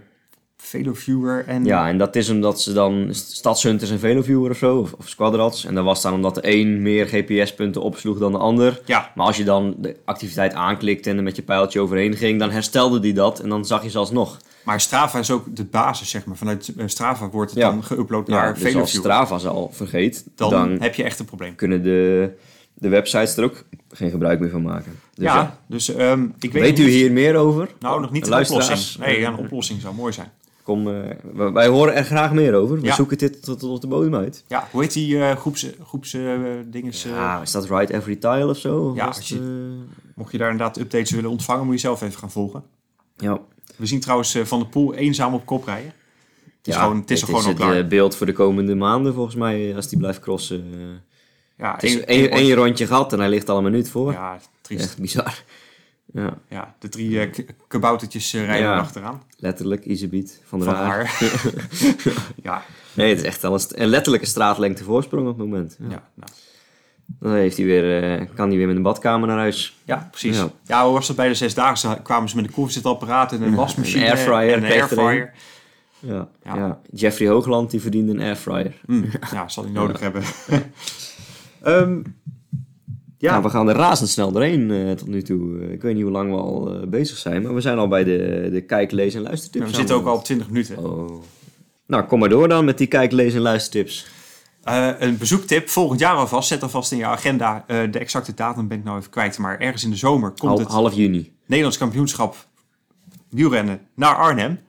Veloviewer 0.58 1.46
en... 1.48 1.65
Ja, 1.65 1.88
en 1.88 1.98
dat 1.98 2.15
is 2.15 2.30
omdat 2.30 2.62
ze 2.62 2.74
dan 2.74 3.08
Stadshunters 3.12 3.92
en 3.92 4.00
Veloviewer 4.00 4.51
of 4.51 4.58
zo, 4.58 4.77
of, 4.77 4.94
of 4.94 5.08
Squadrats. 5.10 5.65
En 5.65 5.75
dat 5.75 5.84
was 5.84 6.01
dan 6.01 6.13
omdat 6.13 6.36
de 6.36 6.42
een 6.44 6.82
meer 6.82 7.06
GPS-punten 7.08 7.82
opsloeg 7.82 8.18
dan 8.20 8.32
de 8.32 8.38
ander. 8.38 8.82
Ja, 8.86 9.12
Maar 9.15 9.25
als 9.25 9.38
je 9.38 9.44
dan 9.44 9.75
de 9.77 9.96
activiteit 10.06 10.53
aanklikte 10.53 11.10
en 11.10 11.18
er 11.18 11.24
met 11.24 11.36
je 11.36 11.42
pijltje 11.42 11.80
overheen 11.80 12.15
ging, 12.15 12.39
dan 12.39 12.51
herstelde 12.51 13.00
die 13.00 13.13
dat 13.13 13.39
en 13.39 13.50
dan 13.50 13.65
zag 13.65 13.84
je 13.84 13.89
ze 13.89 13.98
alsnog. 13.98 14.38
maar 14.63 14.82
Strava 14.82 15.20
is 15.20 15.32
ook 15.32 15.56
de 15.56 15.65
basis, 15.65 16.10
zeg 16.10 16.25
maar. 16.25 16.38
Vanuit 16.38 16.74
eh, 16.77 16.88
Strava 16.88 17.30
wordt 17.30 17.51
het 17.51 17.60
Ja. 17.60 17.70
dan 17.70 17.84
geüpload 17.84 18.25
Ja, 18.25 18.34
naar 18.36 18.53
dus 18.53 18.63
als 18.63 18.72
Veloviewer. 18.72 18.88
Strava 18.88 19.38
ze 19.38 19.48
al 19.50 19.70
vergeet, 19.74 20.25
Dan, 20.36 20.50
dan, 20.50 20.77
heb 20.82 20.96
je 20.96 21.03
echt 21.03 21.20
een 21.20 21.25
probleem. 21.25 21.56
kunnen 21.56 21.84
de, 21.84 22.30
de 22.74 22.89
websites 22.89 23.38
er 23.38 23.44
ook 23.44 23.63
geen 23.92 24.10
gebruik 24.10 24.39
meer 24.39 24.50
van 24.50 24.62
maken. 24.62 24.92
Dus 25.13 25.25
ja, 25.25 25.36
ja. 25.36 25.60
dus 25.68 25.94
ehm, 25.96 26.27
ik 26.39 26.51
weet, 26.53 26.62
Weet 26.63 26.80
u 26.80 26.89
hier 26.89 27.12
meer 27.12 27.36
over? 27.36 27.70
Nou, 27.80 28.01
nog 28.01 28.12
niet 28.12 28.27
Luisteraars? 28.27 28.68
oplossing. 28.70 29.06
Nee, 29.06 29.20
ja, 29.20 29.27
een 29.30 29.38
oplossing 29.38 29.82
zou 29.82 29.96
mooi 29.96 30.13
zijn. 30.13 30.32
Kom, 30.63 30.88
eh, 30.88 31.10
wij- 31.53 31.68
horen 31.68 31.96
er 31.96 32.03
graag 32.03 32.34
meer 32.34 32.53
over. 32.53 32.80
We 32.80 32.86
Ja. 32.86 32.94
zoeken 32.96 33.18
dit 33.18 33.44
tot, 33.44 33.60
tot 33.60 33.72
op 33.75 33.81
de 33.81 33.88
bodem 33.88 34.16
uit. 34.16 34.44
Ja, 34.48 34.68
hoe 34.72 34.81
heet 34.81 34.94
die 34.94 35.20
eh 35.24 35.36
groeps, 35.36 35.68
groeps 35.83 36.14
eh, 36.14 36.22
dinges? 36.66 37.03
Ja, 37.03 37.42
is 37.42 37.51
dat 37.51 37.70
Right 37.70 37.90
Every 37.90 38.16
Tile 38.16 38.48
of 38.48 38.57
zo? 38.57 38.77
Of 38.90 38.96
Ja, 38.96 39.05
als 39.05 39.29
het, 39.29 39.40
Mocht 40.16 40.31
je 40.31 40.38
daar 40.38 40.51
inderdaad 40.51 40.77
updates 40.79 41.12
willen 41.12 41.29
ontvangen, 41.29 41.66
moet 41.66 41.74
je 41.74 41.79
zelf 41.79 42.01
even 42.01 42.20
gaan 42.20 42.31
volgen. 42.31 42.64
ja. 43.18 43.40
We 43.75 43.86
zien 43.86 44.00
trouwens 44.00 44.38
Van 44.44 44.59
de 44.59 44.66
Poel 44.66 44.94
eenzaam 44.94 45.33
op 45.33 45.46
kop 45.46 45.66
rijden. 45.66 45.94
Het 46.57 46.68
is, 46.68 46.75
gewoon, 46.75 47.00
het 47.00 47.12
is 47.12 47.22
er 47.22 47.27
gewoon 47.27 47.57
al 47.62 47.68
het 47.75 47.90
beeld 47.90 48.16
voor 48.16 48.25
de 48.25 48.31
komende 48.33 48.75
maanden 48.75 49.14
volgens 49.14 49.36
mij, 49.36 49.75
als 49.75 49.88
die 49.88 49.98
blijft 49.98 50.20
crossen. 50.20 50.64
Ja, 51.64 51.80
één 52.30 52.54
rondje 52.54 52.88
gehad 52.88 53.14
en 53.14 53.20
hij 53.20 53.30
ligt 53.30 53.50
al 53.50 53.58
een 53.58 53.64
minuut 53.64 53.90
voor. 53.90 54.12
Ja, 54.12 54.38
triest. 54.62 54.84
Echt 54.84 54.98
bizar. 54.98 55.44
Ja, 56.14 56.38
Ja, 56.50 56.76
de 56.80 56.90
drie 56.90 57.30
k- 57.30 57.46
kaboutertjes 57.68 58.34
eh, 58.34 58.46
rijden 58.46 58.68
Ja. 58.68 58.74
er 58.74 58.80
achteraan. 58.80 59.22
letterlijk, 59.38 59.86
Isebiet 59.86 60.42
van 60.46 60.60
de 60.60 60.66
Van 60.66 60.74
Raar. 60.74 60.88
haar. 60.90 61.42
ja, 62.44 62.64
Nee, 62.94 63.10
het 63.10 63.18
is 63.20 63.24
echt 63.26 63.44
al 63.44 63.54
een, 63.54 63.60
st- 63.60 63.74
een 63.76 63.88
letterlijke 63.88 64.26
straatlengte 64.28 64.84
voorsprong 64.84 65.28
op 65.28 65.38
het 65.38 65.48
moment. 65.48 65.76
Ja. 65.80 65.86
ja, 65.90 66.04
nou. 66.14 66.32
Dan 67.20 67.34
heeft 67.34 67.58
hij 67.58 67.66
weer, 67.66 68.04
eh, 68.20 68.28
kan 68.36 68.48
hij 68.50 68.58
weer 68.58 68.68
met 68.68 68.76
een 68.76 68.82
badkamer 68.82 69.28
naar 69.28 69.38
huis. 69.38 69.78
ja, 69.86 70.08
precies. 70.12 70.38
Ja. 70.38 70.50
Ja. 70.66 70.84
hoe 70.86 70.94
was 70.94 71.08
dat 71.08 71.16
bij 71.16 71.28
de 71.28 71.34
Zesdaagse? 71.34 72.00
Kwamen 72.04 72.30
ze 72.30 72.36
met 72.36 72.46
een 72.46 72.52
koffiezetapparaat 72.52 73.32
en 73.32 73.42
een 73.42 73.56
wasmachine 73.56 74.04
een 74.06 74.12
airfryer 74.12 74.54
en 74.54 74.64
een 74.64 74.72
er 74.72 74.80
airfryer. 74.80 75.34
Ja. 76.00 76.28
Ja. 76.44 76.80
Jeffrey 76.92 77.28
Hoogland 77.28 77.72
die 77.72 77.82
verdiende 77.82 78.12
een 78.12 78.22
airfryer. 78.22 78.74
Hm, 78.86 79.04
ja, 79.32 79.48
zal 79.48 79.64
hij 79.64 79.72
nodig 79.74 80.00
hebben. 80.00 80.24
Ehm, 81.64 82.02
ja, 83.18 83.32
Nou, 83.32 83.44
we 83.44 83.50
gaan 83.50 83.70
er 83.70 83.76
razendsnel 83.76 84.32
doorheen 84.32 84.72
eh, 84.72 84.92
tot 84.92 85.08
nu 85.08 85.22
toe. 85.22 85.60
Eh, 85.60 85.72
ik 85.72 85.82
weet 85.82 85.94
niet 85.94 86.04
hoe 86.04 86.12
lang 86.12 86.30
we 86.32 86.38
al 86.38 86.74
eh, 86.74 86.88
bezig 86.88 87.18
zijn, 87.18 87.42
maar 87.42 87.54
we 87.54 87.62
zijn 87.62 87.78
al 87.78 87.88
bij 87.88 88.04
de, 88.04 88.50
de 88.52 88.62
kijk, 88.62 88.92
lees 88.92 89.14
en 89.16 89.22
luistertips. 89.22 89.70
we 89.70 89.76
zitten 89.76 89.96
ook 89.96 90.06
al 90.06 90.16
op 90.16 90.24
20 90.24 90.48
minuten. 90.48 90.78
Oh. 90.78 91.22
Nou, 91.88 92.04
kom 92.04 92.20
maar 92.20 92.30
door 92.30 92.48
dan 92.48 92.66
met 92.66 92.78
die 92.78 92.88
kijk, 92.88 93.12
lees 93.12 93.34
en 93.34 93.42
luistertips. 93.42 94.08
Eh, 94.64 94.90
een 95.00 95.18
bezoektip, 95.18 95.70
volgend 95.70 96.00
jaar 96.00 96.16
alvast. 96.16 96.48
Zet 96.48 96.64
alvast 96.64 96.92
in 96.92 96.98
je 96.98 97.06
agenda. 97.06 97.64
Eh, 97.68 97.92
de 97.92 98.00
exacte 98.00 98.34
datum 98.34 98.68
ben 98.68 98.78
ik 98.78 98.84
nou 98.84 98.98
even 98.98 99.10
kwijt. 99.10 99.38
Maar 99.38 99.60
ergens 99.60 99.84
in 99.84 99.90
de 99.90 99.96
zomer 99.96 100.30
komt 100.30 100.42
Hal- 100.52 100.60
het 100.60 100.68
half 100.68 100.94
juni. 100.94 101.34
Nederlands 101.46 101.78
kampioenschap 101.78 102.48
wielrennen 103.30 103.82
naar 103.96 104.16
Arnhem. 104.16 104.60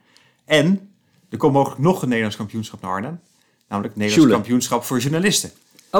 En 0.45 0.89
er 1.29 1.37
komt 1.37 1.53
mogelijk 1.53 1.81
nog 1.81 2.01
een 2.01 2.07
Nederlands 2.07 2.37
kampioenschap 2.37 2.81
naar 2.81 2.91
Arnhem. 2.91 3.19
Namelijk 3.67 3.93
het 3.93 4.03
Nederlands 4.03 4.33
kampioenschap 4.33 4.83
voor 4.83 4.99
journalisten. 4.99 5.51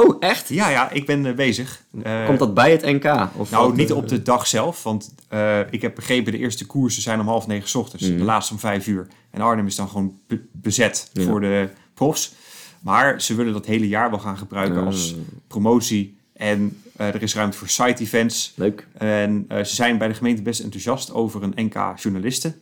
Oh, 0.04 0.16
echt? 0.20 0.50
Ja, 0.50 0.70
ja, 0.70 0.90
ik 0.92 1.06
ben 1.06 1.26
eh, 1.26 1.34
bezig. 1.36 1.84
Eh, 2.04 2.26
Komt 2.26 2.40
dat 2.40 2.54
bij 2.54 2.72
het 2.72 2.82
NK? 2.82 3.28
Of 3.36 3.52
nou, 3.52 3.76
niet 3.76 3.92
op 3.92 4.08
de 4.08 4.22
dag 4.22 4.48
zelf. 4.48 4.84
Want 4.84 5.14
eh, 5.28 5.60
ik 5.72 5.82
heb 5.82 5.96
begrepen, 5.96 6.32
de 6.32 6.38
eerste 6.38 6.66
koersen 6.66 7.02
zijn 7.02 7.20
om 7.20 7.28
half 7.28 7.48
negen 7.48 7.70
's 7.70 7.76
ochtends. 7.76 8.08
Mhm. 8.08 8.18
De 8.18 8.24
laatste 8.24 8.54
om 8.54 8.60
vijf 8.60 8.88
uur. 8.88 9.08
En 9.32 9.42
Arnhem 9.42 9.66
is 9.68 9.76
dan 9.76 9.88
gewoon 9.90 10.20
be- 10.28 10.42
bezet 10.52 11.10
Ja. 11.14 11.24
voor 11.24 11.40
de 11.42 11.70
profs. 11.94 12.34
Maar 12.80 13.22
ze 13.22 13.36
willen 13.36 13.54
dat 13.54 13.66
hele 13.66 13.88
jaar 13.88 14.10
wel 14.10 14.20
gaan 14.20 14.38
gebruiken 14.38 14.80
Ah. 14.80 14.86
als 14.86 15.16
promotie. 15.48 16.18
En 16.34 16.82
er 16.96 17.22
is 17.22 17.36
ruimte 17.36 17.58
voor 17.58 17.70
side 17.70 17.96
events. 18.00 18.54
Leuk. 18.56 18.88
En 18.98 19.46
ze 19.50 19.76
zijn 19.76 19.98
bij 19.98 20.08
de 20.08 20.14
gemeente 20.14 20.42
best 20.42 20.60
enthousiast 20.62 21.14
over 21.14 21.44
een 21.44 21.54
NK 21.66 21.94
journalisten. 22.00 22.56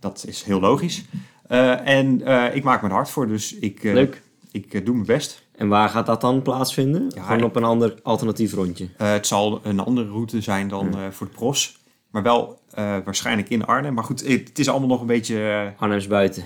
Dat 0.00 0.24
is 0.28 0.42
heel 0.42 0.60
logisch. 0.60 1.04
En 1.84 2.20
ik 2.54 2.62
maak 2.62 2.82
me 2.82 2.88
er 2.88 2.94
hard 2.94 3.10
voor, 3.10 3.26
dus 3.28 3.54
ik, 3.54 3.82
Leuk. 3.82 4.22
ik 4.50 4.84
doe 4.86 4.94
mijn 4.94 5.06
best. 5.06 5.45
En 5.56 5.68
waar 5.68 5.88
gaat 5.88 6.06
dat 6.06 6.20
dan 6.20 6.42
plaatsvinden? 6.42 7.10
Ja, 7.14 7.22
Gewoon 7.22 7.42
op 7.42 7.56
een 7.56 7.64
ander 7.64 7.94
alternatief 8.02 8.52
rondje. 8.52 8.88
Eh, 8.96 9.12
het 9.12 9.26
zal 9.26 9.60
een 9.62 9.80
andere 9.80 10.08
route 10.08 10.40
zijn 10.40 10.68
dan 10.68 10.96
eh, 10.98 11.10
voor 11.10 11.26
de 11.26 11.32
pros. 11.32 11.78
Maar 12.10 12.22
wel 12.22 12.60
eh, 12.70 12.96
waarschijnlijk 13.04 13.48
in 13.48 13.64
Arnhem. 13.64 13.94
Maar 13.94 14.04
goed, 14.04 14.26
het, 14.26 14.58
is 14.58 14.68
allemaal 14.68 14.88
nog 14.88 15.00
een 15.00 15.06
beetje 15.06 15.72
Arnhems 15.78 16.06
buiten. 16.06 16.44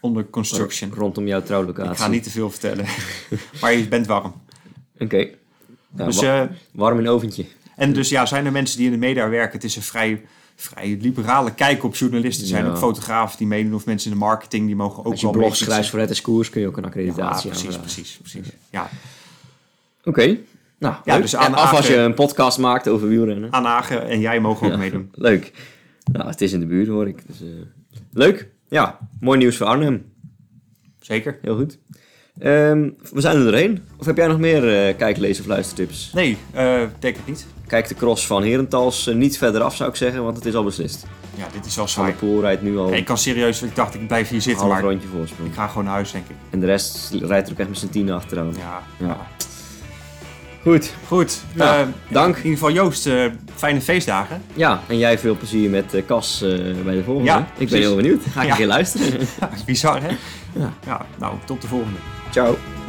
onder 0.00 0.30
construction. 0.30 0.92
Rondom 0.94 1.26
jouw 1.26 1.42
trouwlocatie. 1.42 1.90
Ik 1.90 1.96
ga 1.98 2.08
niet 2.08 2.22
te 2.22 2.30
veel 2.30 2.50
vertellen. 2.50 2.84
maar 3.60 3.72
je 3.72 3.88
bent 3.88 4.06
warm. 4.06 4.34
Oké. 4.98 5.28
Ja, 5.96 6.04
dus, 6.04 6.20
wa- 6.20 6.50
warm 6.72 6.98
in 6.98 7.08
oventje. 7.08 7.46
en 7.76 7.92
dus 7.92 8.08
ja, 8.08 8.26
zijn 8.26 8.46
er 8.46 8.52
mensen 8.52 8.76
die 8.76 8.86
in 8.86 8.92
de 8.92 8.98
media 8.98 9.28
werken. 9.28 9.52
Het 9.52 9.64
is 9.64 9.76
een 9.76 9.82
vrij, 9.82 10.22
vrij 10.60 10.98
liberale 11.00 11.54
kijk 11.54 11.84
op 11.84 11.94
journalisten. 11.94 12.42
Er 12.42 12.48
zijn 12.48 12.64
Ja. 12.64 12.70
ook 12.70 12.78
fotografen 12.78 13.38
die 13.38 13.46
meedoen 13.46 13.74
of 13.74 13.86
mensen 13.86 14.10
in 14.12 14.18
de 14.18 14.24
marketing. 14.24 14.66
Die 14.66 14.76
mogen 14.76 14.98
ook 15.04 15.10
Als 15.10 15.20
je 15.20 15.26
wel 15.26 15.34
blog 15.36 15.56
schrijft 15.56 15.90
voor 15.90 15.98
het 15.98 16.20
Koers 16.20 16.50
kun 16.50 16.60
je 16.60 16.66
ook 16.66 16.76
een 16.76 16.82
Ja, 16.82 16.88
accreditatie 16.88 17.48
precies, 17.50 17.66
aanvragen. 17.66 17.92
precies, 17.94 18.16
precies. 18.22 18.46
Ja, 18.70 18.88
Oké. 20.04 20.38
Nou, 20.78 20.94
Ja, 21.04 21.12
leuk. 21.12 21.22
dus 21.22 21.36
aan 21.36 21.54
af 21.54 21.72
als 21.72 21.86
je 21.86 21.96
een 21.96 22.14
podcast 22.14 22.58
maakt 22.58 22.88
over 22.88 23.08
wielrennen. 23.08 23.52
Aan 23.52 23.66
en 24.08 24.20
jij 24.20 24.40
mogen 24.40 24.66
ook 24.66 24.72
Ja, 24.72 24.78
meedoen. 24.78 25.08
Leuk. 25.28 25.52
Nou, 26.12 26.28
het 26.28 26.40
is 26.40 26.52
in 26.52 26.60
de 26.60 26.66
buurt 26.66 26.88
hoor 26.88 27.08
ik. 27.08 27.22
Dus, 27.26 27.40
eh, 27.40 27.46
leuk. 28.12 28.48
Ja, 28.68 28.98
mooi 29.20 29.38
nieuws 29.38 29.56
voor 29.56 29.66
Arnhem. 29.66 30.12
Zeker. 31.00 31.38
Heel 31.42 31.56
goed. 31.56 31.78
Ehm, 32.40 32.88
we 33.12 33.20
zijn 33.20 33.36
er 33.36 33.42
doorheen. 33.44 33.82
Of 33.96 34.06
heb 34.06 34.16
jij 34.16 34.26
nog 34.26 34.38
meer 34.38 34.86
eh 34.88 34.96
kijk, 34.96 35.16
lees 35.16 35.40
of 35.40 35.46
luistertips? 35.46 36.10
Nee, 36.14 36.36
eh 36.52 36.80
denk 36.98 37.16
het 37.16 37.26
niet. 37.26 37.46
Kijk 37.66 37.88
de 37.88 37.94
cross 37.94 38.26
van 38.26 38.42
Herentals 38.42 39.06
eh, 39.06 39.14
niet 39.14 39.38
verder 39.38 39.60
af 39.62 39.76
zou 39.76 39.90
ik 39.90 39.96
zeggen, 39.96 40.22
want 40.24 40.36
het 40.36 40.46
is 40.46 40.54
al 40.54 40.64
beslist. 40.64 41.06
Ja, 41.34 41.44
dit 41.52 41.66
is 41.66 41.76
wel 41.76 41.86
Van 41.86 42.06
de. 42.06 42.12
Poel 42.12 42.40
rijdt 42.40 42.62
nu 42.62 42.78
al 42.78 42.88
een 42.88 42.94
ik 42.94 43.04
kan 43.04 43.18
serieus, 43.18 43.62
ik 43.62 43.76
dacht 43.76 43.94
ik 43.94 44.06
blijf 44.06 44.28
hier 44.28 44.40
zitten, 44.40 44.62
half 44.66 44.72
maar 44.74 44.82
rondje 44.90 45.08
voorsprong. 45.16 45.48
ik 45.48 45.54
ga 45.54 45.66
gewoon 45.66 45.84
naar 45.84 45.92
huis, 45.94 46.12
denk 46.12 46.24
ik. 46.28 46.36
En 46.50 46.60
de 46.60 46.66
rest 46.66 47.10
rijdt 47.22 47.46
er 47.46 47.52
ook 47.52 47.58
echt 47.58 47.68
met 47.68 47.78
zijn 47.78 47.90
tienen 47.90 48.14
achteraan. 48.14 48.54
Ja, 48.58 48.82
Ja. 48.98 49.06
ja. 49.06 49.26
Goed. 50.62 50.92
Goed. 51.06 51.40
Nou, 51.54 51.86
dank. 52.08 52.36
In 52.36 52.42
ieder 52.42 52.58
geval 52.58 52.72
Joost, 52.72 53.08
fijne 53.54 53.80
feestdagen. 53.80 54.42
Ja, 54.54 54.80
en 54.86 54.98
jij 54.98 55.18
veel 55.18 55.36
plezier 55.36 55.70
met 55.70 55.94
Cas 56.06 56.38
bij 56.84 56.94
de 56.94 57.02
volgende. 57.04 57.30
Ja, 57.30 57.48
ik 57.58 57.68
ben 57.70 57.78
heel 57.80 57.96
benieuwd. 57.96 58.22
Ga 58.32 58.40
ik 58.40 58.46
Ja. 58.46 58.52
een 58.52 58.56
keer 58.58 58.66
luisteren. 58.66 59.18
Bizar 59.66 60.02
hè? 60.02 60.08
Ja. 60.52 60.72
ja. 60.86 61.06
Nou, 61.18 61.34
tot 61.44 61.62
de 61.62 61.68
volgende. 61.68 61.98
Ciao. 62.30 62.79